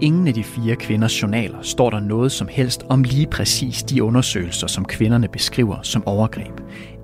Ingen 0.00 0.28
af 0.28 0.34
de 0.34 0.44
fire 0.44 0.76
kvinders 0.76 1.22
journaler 1.22 1.58
står 1.62 1.90
der 1.90 2.00
noget 2.00 2.32
som 2.32 2.48
helst 2.50 2.84
om 2.88 3.02
lige 3.02 3.26
præcis 3.26 3.82
de 3.82 4.02
undersøgelser, 4.02 4.66
som 4.66 4.84
kvinderne 4.84 5.28
beskriver 5.28 5.76
som 5.82 6.06
overgreb. 6.06 6.60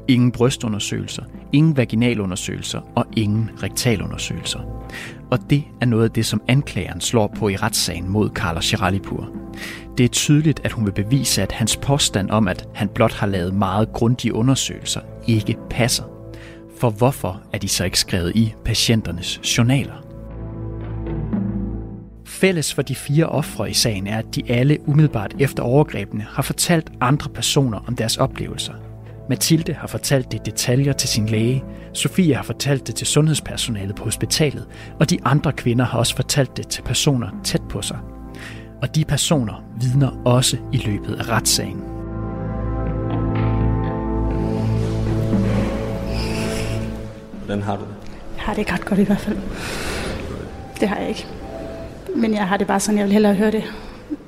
Ingen 0.08 0.32
brystundersøgelser, 0.32 1.22
ingen 1.52 1.76
vaginalundersøgelser 1.76 2.80
og 2.94 3.06
ingen 3.16 3.50
rektalundersøgelser. 3.62 4.58
Og 5.30 5.38
det 5.50 5.64
er 5.80 5.86
noget 5.86 6.04
af 6.04 6.10
det, 6.10 6.26
som 6.26 6.42
anklageren 6.48 7.00
slår 7.00 7.26
på 7.38 7.48
i 7.48 7.56
retssagen 7.56 8.08
mod 8.08 8.30
Carla 8.30 8.60
Chiralipur. 8.60 9.28
Det 9.98 10.04
er 10.04 10.08
tydeligt, 10.08 10.60
at 10.64 10.72
hun 10.72 10.86
vil 10.86 10.92
bevise, 10.92 11.42
at 11.42 11.52
hans 11.52 11.76
påstand 11.76 12.30
om, 12.30 12.48
at 12.48 12.68
han 12.74 12.88
blot 12.88 13.12
har 13.12 13.26
lavet 13.26 13.54
meget 13.54 13.92
grundige 13.92 14.34
undersøgelser, 14.34 15.00
ikke 15.26 15.56
passer. 15.70 16.04
For 16.78 16.90
hvorfor 16.90 17.42
er 17.52 17.58
de 17.58 17.68
så 17.68 17.84
ikke 17.84 17.98
skrevet 17.98 18.32
i 18.36 18.54
patienternes 18.64 19.58
journaler? 19.58 20.11
Fælles 22.42 22.74
for 22.74 22.82
de 22.82 22.94
fire 22.94 23.26
ofre 23.26 23.70
i 23.70 23.72
sagen 23.72 24.06
er, 24.06 24.18
at 24.18 24.34
de 24.34 24.42
alle 24.48 24.78
umiddelbart 24.88 25.34
efter 25.38 25.62
overgrebene 25.62 26.26
har 26.30 26.42
fortalt 26.42 26.92
andre 27.00 27.30
personer 27.30 27.78
om 27.86 27.96
deres 27.96 28.16
oplevelser. 28.16 28.72
Mathilde 29.28 29.72
har 29.74 29.86
fortalt 29.86 30.32
det 30.32 30.46
detaljer 30.46 30.92
til 30.92 31.08
sin 31.08 31.26
læge, 31.26 31.64
Sofie 31.92 32.34
har 32.34 32.42
fortalt 32.42 32.86
det 32.86 32.94
til 32.94 33.06
sundhedspersonalet 33.06 33.96
på 33.96 34.04
hospitalet, 34.04 34.66
og 35.00 35.10
de 35.10 35.18
andre 35.24 35.52
kvinder 35.52 35.84
har 35.84 35.98
også 35.98 36.16
fortalt 36.16 36.56
det 36.56 36.68
til 36.68 36.82
personer 36.82 37.28
tæt 37.44 37.62
på 37.70 37.82
sig. 37.82 37.98
Og 38.82 38.94
de 38.94 39.04
personer 39.04 39.64
vidner 39.80 40.22
også 40.24 40.56
i 40.72 40.76
løbet 40.76 41.14
af 41.14 41.28
retssagen. 41.28 41.80
Hvordan 47.44 47.62
har 47.62 47.76
du 47.76 47.82
det? 47.82 47.94
Jeg 48.36 48.44
har 48.44 48.52
det 48.52 48.58
ikke 48.58 48.72
ret 48.72 48.84
godt 48.84 49.00
i 49.00 49.04
hvert 49.04 49.20
fald. 49.20 49.38
Det 50.80 50.88
har 50.88 50.96
jeg 50.96 51.08
ikke. 51.08 51.41
Men 52.16 52.34
jeg 52.34 52.48
har 52.48 52.56
det 52.56 52.66
bare 52.66 52.80
sådan, 52.80 52.98
jeg 52.98 53.04
vil 53.04 53.12
hellere 53.12 53.34
høre 53.34 53.50
det 53.50 53.64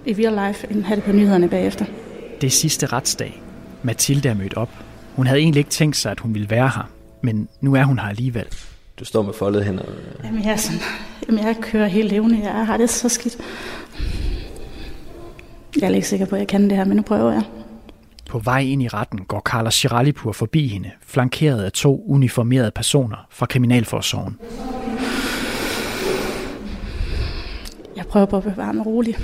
i 0.06 0.12
real 0.12 0.48
life, 0.48 0.66
end 0.70 0.82
have 0.84 0.96
det 0.96 1.04
på 1.04 1.12
nyhederne 1.12 1.48
bagefter. 1.48 1.84
Det 2.40 2.46
er 2.46 2.50
sidste 2.50 2.86
retsdag. 2.86 3.42
Mathilde 3.82 4.28
er 4.28 4.34
mødt 4.34 4.54
op. 4.54 4.70
Hun 5.16 5.26
havde 5.26 5.40
egentlig 5.40 5.58
ikke 5.60 5.70
tænkt 5.70 5.96
sig, 5.96 6.12
at 6.12 6.20
hun 6.20 6.34
ville 6.34 6.50
være 6.50 6.68
her, 6.68 6.90
men 7.22 7.48
nu 7.60 7.74
er 7.74 7.84
hun 7.84 7.98
her 7.98 8.08
alligevel. 8.08 8.46
Du 8.98 9.04
står 9.04 9.22
med 9.22 9.32
foldet 9.32 9.64
hænder. 9.64 9.82
Jamen, 10.24 10.44
jeg, 10.44 10.52
er 10.52 10.56
sådan, 10.56 10.80
jamen, 11.28 11.44
jeg 11.44 11.56
kører 11.62 11.86
helt 11.86 12.10
levende. 12.12 12.40
Jeg 12.42 12.66
har 12.66 12.76
det 12.76 12.90
så 12.90 13.08
skidt. 13.08 13.36
Jeg 15.80 15.90
er 15.90 15.94
ikke 15.94 16.08
sikker 16.08 16.26
på, 16.26 16.34
at 16.34 16.38
jeg 16.38 16.48
kan 16.48 16.70
det 16.70 16.76
her, 16.76 16.84
men 16.84 16.96
nu 16.96 17.02
prøver 17.02 17.32
jeg. 17.32 17.42
På 18.30 18.38
vej 18.38 18.58
ind 18.60 18.82
i 18.82 18.88
retten 18.88 19.24
går 19.24 19.40
Carla 19.40 19.70
Chiralipur 19.70 20.32
forbi 20.32 20.68
hende, 20.68 20.90
flankeret 21.06 21.62
af 21.62 21.72
to 21.72 22.04
uniformerede 22.06 22.70
personer 22.70 23.26
fra 23.30 23.46
Kriminalforsorgen. 23.46 24.38
Jeg 28.04 28.10
prøver 28.10 28.26
på 28.26 28.36
at 28.36 28.42
bevare 28.42 28.74
mig 28.74 28.86
rolig. 28.86 29.14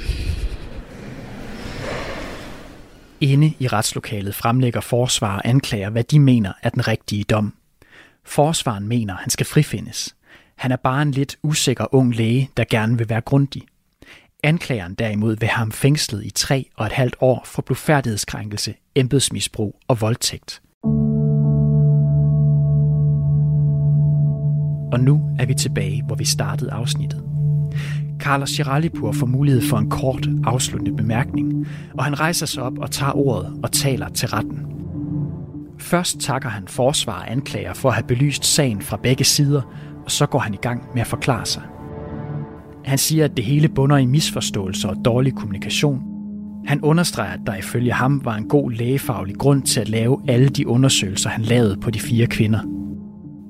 Inde 3.21 3.53
i 3.59 3.69
retslokalet 3.69 4.35
fremlægger 4.35 4.81
forsvar 4.81 5.37
og 5.37 5.43
anklager, 5.45 5.91
hvad 5.91 6.05
de 6.05 6.21
mener 6.21 6.53
er 6.63 6.71
den 6.71 6.89
rigtige 6.89 7.25
dom. 7.25 7.55
Forsvaren 8.25 8.89
mener, 8.89 9.15
han 9.15 9.31
skal 9.31 9.47
frifindes. 9.47 10.17
Han 10.57 10.73
er 10.73 10.77
bare 10.77 11.03
en 11.03 11.11
lidt 11.11 11.39
usikker 11.43 11.95
ung 11.95 12.15
læge, 12.15 12.51
der 12.57 12.65
gerne 12.71 12.99
vil 12.99 13.09
være 13.09 13.21
grundig. 13.21 13.63
Anklageren 14.43 14.95
derimod 14.95 15.37
vil 15.37 15.49
have 15.49 15.59
ham 15.59 15.73
fængslet 15.73 16.25
i 16.25 16.31
tre 16.31 16.71
og 16.77 16.87
et 16.87 16.93
halvt 16.93 17.17
år 17.21 17.43
for 17.45 17.63
blufærdighedskrænkelse, 17.63 18.75
embedsmisbrug 18.95 19.81
og 19.89 20.01
voldtægt. 20.01 20.63
Og 24.93 25.01
nu 25.01 25.37
er 25.39 25.47
vi 25.47 25.55
tilbage, 25.55 26.03
hvor 26.07 26.17
vi 26.17 26.25
startede 26.25 26.73
afsnittet. 26.73 27.40
Carlos 28.21 28.51
Giralipur 28.51 29.13
får 29.13 29.27
mulighed 29.27 29.63
for 29.63 29.79
en 29.79 29.91
kort, 29.91 30.29
afsluttende 30.45 30.97
bemærkning, 30.97 31.67
og 31.99 32.05
han 32.05 32.21
rejser 32.21 32.47
sig 32.47 32.63
op 32.63 32.79
og 32.79 32.91
tager 32.91 33.17
ordet 33.17 33.53
og 33.63 33.73
taler 33.73 34.09
til 34.09 34.29
retten. 34.29 34.67
Først 35.79 36.21
takker 36.21 36.49
han 36.49 36.69
forsvar 36.69 37.21
og 37.21 37.33
anklager 37.33 37.75
for 37.75 37.89
at 37.89 37.95
have 37.95 38.07
belyst 38.07 38.45
sagen 38.45 38.81
fra 38.81 38.97
begge 39.03 39.25
sider, 39.25 39.63
og 40.05 40.11
så 40.11 40.27
går 40.27 40.39
han 40.39 40.55
i 40.55 40.59
gang 40.63 40.85
med 40.95 41.01
at 41.01 41.07
forklare 41.07 41.47
sig. 41.47 41.63
Han 42.85 42.99
siger, 42.99 43.25
at 43.25 43.37
det 43.37 43.45
hele 43.45 43.69
bunder 43.69 43.97
i 43.97 44.07
misforståelser 44.07 44.89
og 44.89 44.97
dårlig 45.05 45.35
kommunikation. 45.35 46.03
Han 46.67 46.81
understreger, 46.81 47.33
at 47.33 47.41
der 47.47 47.55
ifølge 47.55 47.93
ham 47.93 48.25
var 48.25 48.37
en 48.37 48.49
god 48.49 48.71
lægefaglig 48.71 49.37
grund 49.37 49.63
til 49.63 49.81
at 49.81 49.89
lave 49.89 50.21
alle 50.29 50.49
de 50.49 50.69
undersøgelser, 50.69 51.31
han 51.31 51.43
lavede 51.43 51.77
på 51.77 51.91
de 51.91 52.01
fire 52.01 52.27
kvinder. 52.27 52.61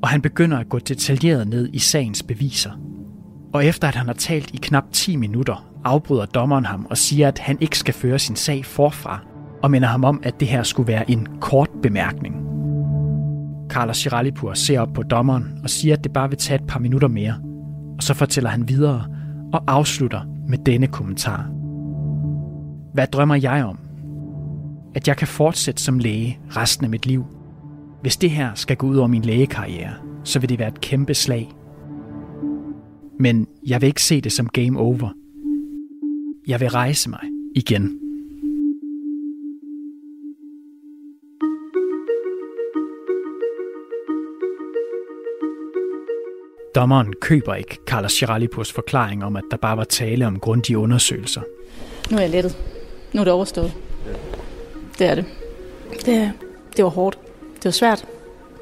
Og 0.02 0.08
han 0.08 0.22
begynder 0.22 0.58
at 0.58 0.68
gå 0.68 0.78
detaljeret 0.78 1.48
ned 1.48 1.68
i 1.72 1.78
sagens 1.78 2.22
beviser. 2.22 2.70
Og 3.52 3.66
efter 3.66 3.88
at 3.88 3.94
han 3.94 4.06
har 4.06 4.14
talt 4.14 4.50
i 4.50 4.56
knap 4.56 4.84
10 4.92 5.16
minutter, 5.16 5.66
afbryder 5.84 6.26
dommeren 6.26 6.64
ham 6.64 6.86
og 6.90 6.98
siger, 6.98 7.28
at 7.28 7.38
han 7.38 7.58
ikke 7.60 7.78
skal 7.78 7.94
føre 7.94 8.18
sin 8.18 8.36
sag 8.36 8.64
forfra, 8.64 9.20
og 9.62 9.70
minder 9.70 9.88
ham 9.88 10.04
om, 10.04 10.20
at 10.22 10.40
det 10.40 10.48
her 10.48 10.62
skulle 10.62 10.86
være 10.86 11.10
en 11.10 11.28
kort 11.40 11.70
bemærkning. 11.82 12.34
Carlos 13.70 13.96
Chiralipur 13.96 14.54
ser 14.54 14.80
op 14.80 14.92
på 14.94 15.02
dommeren 15.02 15.60
og 15.62 15.70
siger, 15.70 15.96
at 15.96 16.04
det 16.04 16.12
bare 16.12 16.28
vil 16.28 16.38
tage 16.38 16.60
et 16.60 16.66
par 16.66 16.80
minutter 16.80 17.08
mere, 17.08 17.34
og 17.96 18.02
så 18.02 18.14
fortæller 18.14 18.50
han 18.50 18.68
videre 18.68 19.04
og 19.52 19.62
afslutter 19.66 20.20
med 20.48 20.58
denne 20.58 20.86
kommentar. 20.86 21.50
Hvad 22.94 23.06
drømmer 23.06 23.34
jeg 23.34 23.64
om? 23.64 23.78
At 24.94 25.08
jeg 25.08 25.16
kan 25.16 25.28
fortsætte 25.28 25.82
som 25.82 25.98
læge 25.98 26.38
resten 26.56 26.84
af 26.84 26.90
mit 26.90 27.06
liv. 27.06 27.26
Hvis 28.02 28.16
det 28.16 28.30
her 28.30 28.50
skal 28.54 28.76
gå 28.76 28.86
ud 28.86 28.96
over 28.96 29.08
min 29.08 29.22
lægekarriere, 29.22 29.92
så 30.24 30.38
vil 30.38 30.48
det 30.48 30.58
være 30.58 30.68
et 30.68 30.80
kæmpe 30.80 31.14
slag. 31.14 31.48
Men 33.20 33.46
jeg 33.66 33.80
vil 33.80 33.86
ikke 33.86 34.02
se 34.02 34.20
det 34.20 34.32
som 34.32 34.48
game 34.48 34.80
over. 34.80 35.08
Jeg 36.46 36.60
vil 36.60 36.68
rejse 36.68 37.10
mig 37.10 37.20
igen. 37.54 38.00
Dommeren 46.74 47.12
køber 47.20 47.54
ikke 47.54 47.78
Carlos 47.86 48.18
Giralipurs 48.18 48.72
forklaring 48.72 49.24
om, 49.24 49.36
at 49.36 49.44
der 49.50 49.56
bare 49.56 49.76
var 49.76 49.84
tale 49.84 50.26
om 50.26 50.40
grundige 50.40 50.78
undersøgelser. 50.78 51.42
Nu 52.10 52.16
er 52.16 52.20
jeg 52.20 52.30
lettet. 52.30 52.56
Nu 53.12 53.20
er 53.20 53.24
det 53.24 53.32
overstået. 53.32 53.72
Det 54.98 55.06
er 55.06 55.14
det. 55.14 55.24
Det, 56.06 56.14
er, 56.14 56.30
det 56.76 56.84
var 56.84 56.90
hårdt. 56.90 57.18
Det 57.54 57.64
var 57.64 57.70
svært. 57.70 58.06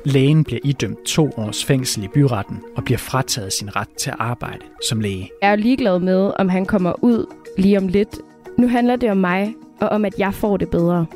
Lægen 0.05 0.45
bliver 0.45 0.61
idømt 0.65 1.05
to 1.07 1.31
års 1.37 1.65
fængsel 1.65 2.05
i 2.05 2.09
byretten 2.09 2.61
og 2.77 2.85
bliver 2.85 2.99
frataget 2.99 3.53
sin 3.53 3.77
ret 3.77 3.89
til 3.99 4.11
at 4.11 4.17
arbejde 4.19 4.65
som 4.89 5.01
læge. 5.01 5.31
Jeg 5.43 5.51
er 5.51 5.57
ligeglad 5.57 5.99
med, 5.99 6.33
om 6.39 6.49
han 6.49 6.67
kommer 6.67 7.05
ud 7.05 7.27
lige 7.59 7.79
om 7.79 7.89
lidt. 7.89 8.19
Nu 8.59 8.69
handler 8.69 8.97
det 8.97 9.11
om 9.11 9.17
mig, 9.17 9.55
og 9.81 9.89
om 9.89 10.05
at 10.05 10.15
jeg 10.19 10.35
får 10.35 10.57
det 10.57 10.71
bedre. 10.71 11.07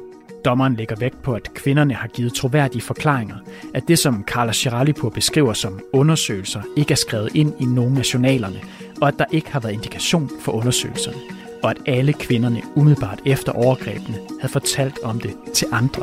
Dommeren 0.45 0.77
lægger 0.77 0.97
vægt 0.97 1.23
på, 1.23 1.35
at 1.35 1.55
kvinderne 1.55 1.95
har 1.95 2.09
givet 2.09 2.35
troværdige 2.35 2.83
forklaringer, 2.83 3.37
at 3.75 3.89
det, 3.89 3.99
som 3.99 4.25
Carla 4.27 4.53
Giralipur 4.53 5.09
beskriver 5.09 5.53
som 5.53 5.81
undersøgelser, 5.93 6.63
ikke 6.77 6.93
er 6.93 6.97
skrevet 6.97 7.35
ind 7.35 7.53
i 7.61 7.65
nogen 7.65 7.97
af 7.99 8.15
journalerne, 8.15 8.61
og 9.01 9.09
at 9.09 9.19
der 9.19 9.25
ikke 9.33 9.53
har 9.53 9.61
været 9.61 9.73
indikation 9.73 10.31
for 10.41 10.53
undersøgelserne, 10.53 11.17
og 11.63 11.71
at 11.71 11.77
alle 11.87 12.13
kvinderne 12.13 12.63
umiddelbart 12.75 13.21
efter 13.27 13.53
overgrebene 13.53 14.19
havde 14.41 14.53
fortalt 14.53 14.99
om 15.03 15.21
det 15.21 15.35
til 15.55 15.67
andre. 15.73 16.03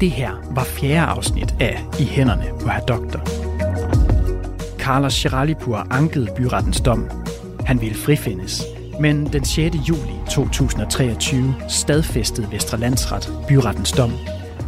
Det 0.00 0.10
her 0.10 0.32
var 0.50 0.64
fjerde 0.64 1.06
afsnit 1.06 1.54
af 1.60 1.84
I 1.98 2.04
hænderne 2.04 2.44
på 2.60 2.68
herr 2.68 2.80
doktor. 2.80 3.20
Carlos 4.78 5.12
Chiralipur 5.12 5.86
ankede 5.90 6.28
byrettens 6.36 6.80
dom. 6.80 7.10
Han 7.66 7.80
ville 7.80 7.96
frifindes, 7.96 8.62
men 9.00 9.26
den 9.32 9.44
6. 9.44 9.76
juli 9.88 10.12
2023 10.30 11.54
stadfæstede 11.68 12.52
Vesterlandsret 12.52 13.32
byrettens 13.48 13.92
dom. 13.92 14.12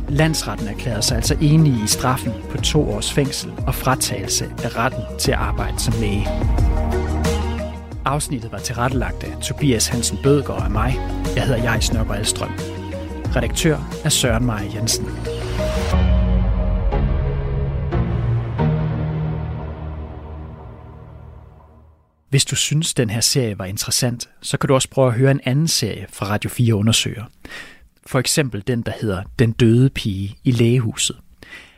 Landsretten 0.09 0.69
erklærede 0.69 1.03
sig 1.03 1.17
altså 1.17 1.37
enige 1.41 1.85
i 1.85 1.87
straffen 1.87 2.33
på 2.51 2.57
to 2.57 2.91
års 2.91 3.13
fængsel 3.13 3.53
og 3.67 3.75
fratagelse 3.75 4.45
af 4.65 4.77
retten 4.77 5.03
til 5.19 5.33
at 5.33 5.39
arbejde 5.39 5.79
som 5.79 5.95
læge. 6.01 6.29
Afsnittet 8.05 8.53
var 8.53 8.59
tilrettelagt 8.59 9.25
af 9.25 9.43
Tobias 9.43 9.89
Hansen 9.89 10.19
Bødgaard 10.23 10.63
og 10.63 10.71
mig. 10.73 10.99
Jeg 11.37 11.45
hedder 11.45 11.63
Jais 11.63 11.93
Nørgaard 11.93 12.19
Alstrøm. 12.19 12.78
Redaktør 13.37 14.01
er 14.05 14.09
Søren 14.09 14.45
Maja 14.45 14.75
Jensen. 14.75 15.07
Hvis 22.29 22.45
du 22.45 22.57
synes, 22.57 22.95
den 22.95 23.11
her 23.11 23.21
serie 23.21 23.59
var 23.59 23.65
interessant, 23.65 24.29
så 24.43 24.59
kan 24.59 24.69
du 24.69 24.75
også 24.75 24.91
prøve 24.91 25.09
at 25.09 25.15
høre 25.15 25.31
en 25.31 25.41
anden 25.45 25.69
serie 25.69 26.07
fra 26.13 26.27
Radio 26.27 26.51
4 26.51 26.75
Undersøger. 26.75 27.25
For 28.07 28.19
eksempel 28.19 28.63
den, 28.67 28.83
der 28.83 28.93
hedder 29.01 29.23
Den 29.39 29.53
døde 29.53 29.91
pige 29.91 30.37
i 30.45 30.51
lægehuset. 30.51 31.17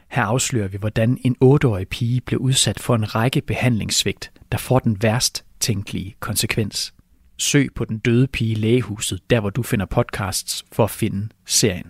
Her 0.08 0.22
afslører 0.22 0.68
vi, 0.68 0.78
hvordan 0.78 1.18
en 1.24 1.36
8-årig 1.44 1.88
pige 1.88 2.20
blev 2.20 2.40
udsat 2.40 2.80
for 2.80 2.94
en 2.94 3.14
række 3.14 3.40
behandlingssvigt, 3.40 4.30
der 4.52 4.58
får 4.58 4.78
den 4.78 5.02
værst 5.02 5.44
tænkelige 5.60 6.14
konsekvens. 6.20 6.94
Søg 7.40 7.68
på 7.74 7.84
Den 7.84 7.98
døde 7.98 8.26
pige 8.26 8.54
lægehuset, 8.54 9.30
der 9.30 9.40
hvor 9.40 9.50
du 9.50 9.62
finder 9.62 9.86
podcasts 9.86 10.64
for 10.72 10.84
at 10.84 10.90
finde 10.90 11.28
serien. 11.46 11.86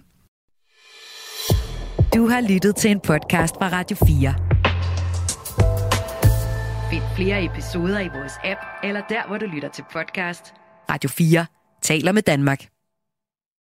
Du 2.15 2.29
har 2.29 2.53
lyttet 2.53 2.77
til 2.77 2.91
en 2.91 3.01
podcast 3.01 3.55
fra 3.55 3.69
Radio 3.69 3.97
4. 3.97 4.35
Find 6.91 7.03
flere 7.17 7.45
episoder 7.45 8.01
i 8.01 8.09
vores 8.09 8.33
app, 8.45 8.61
eller 8.85 9.01
der, 9.09 9.27
hvor 9.27 9.39
du 9.39 9.47
lytter 9.47 9.69
til 9.69 9.85
podcast. 9.93 10.55
Radio 10.91 11.11
4 11.11 11.47
taler 11.83 12.13
med 12.13 12.23
Danmark. 12.23 12.70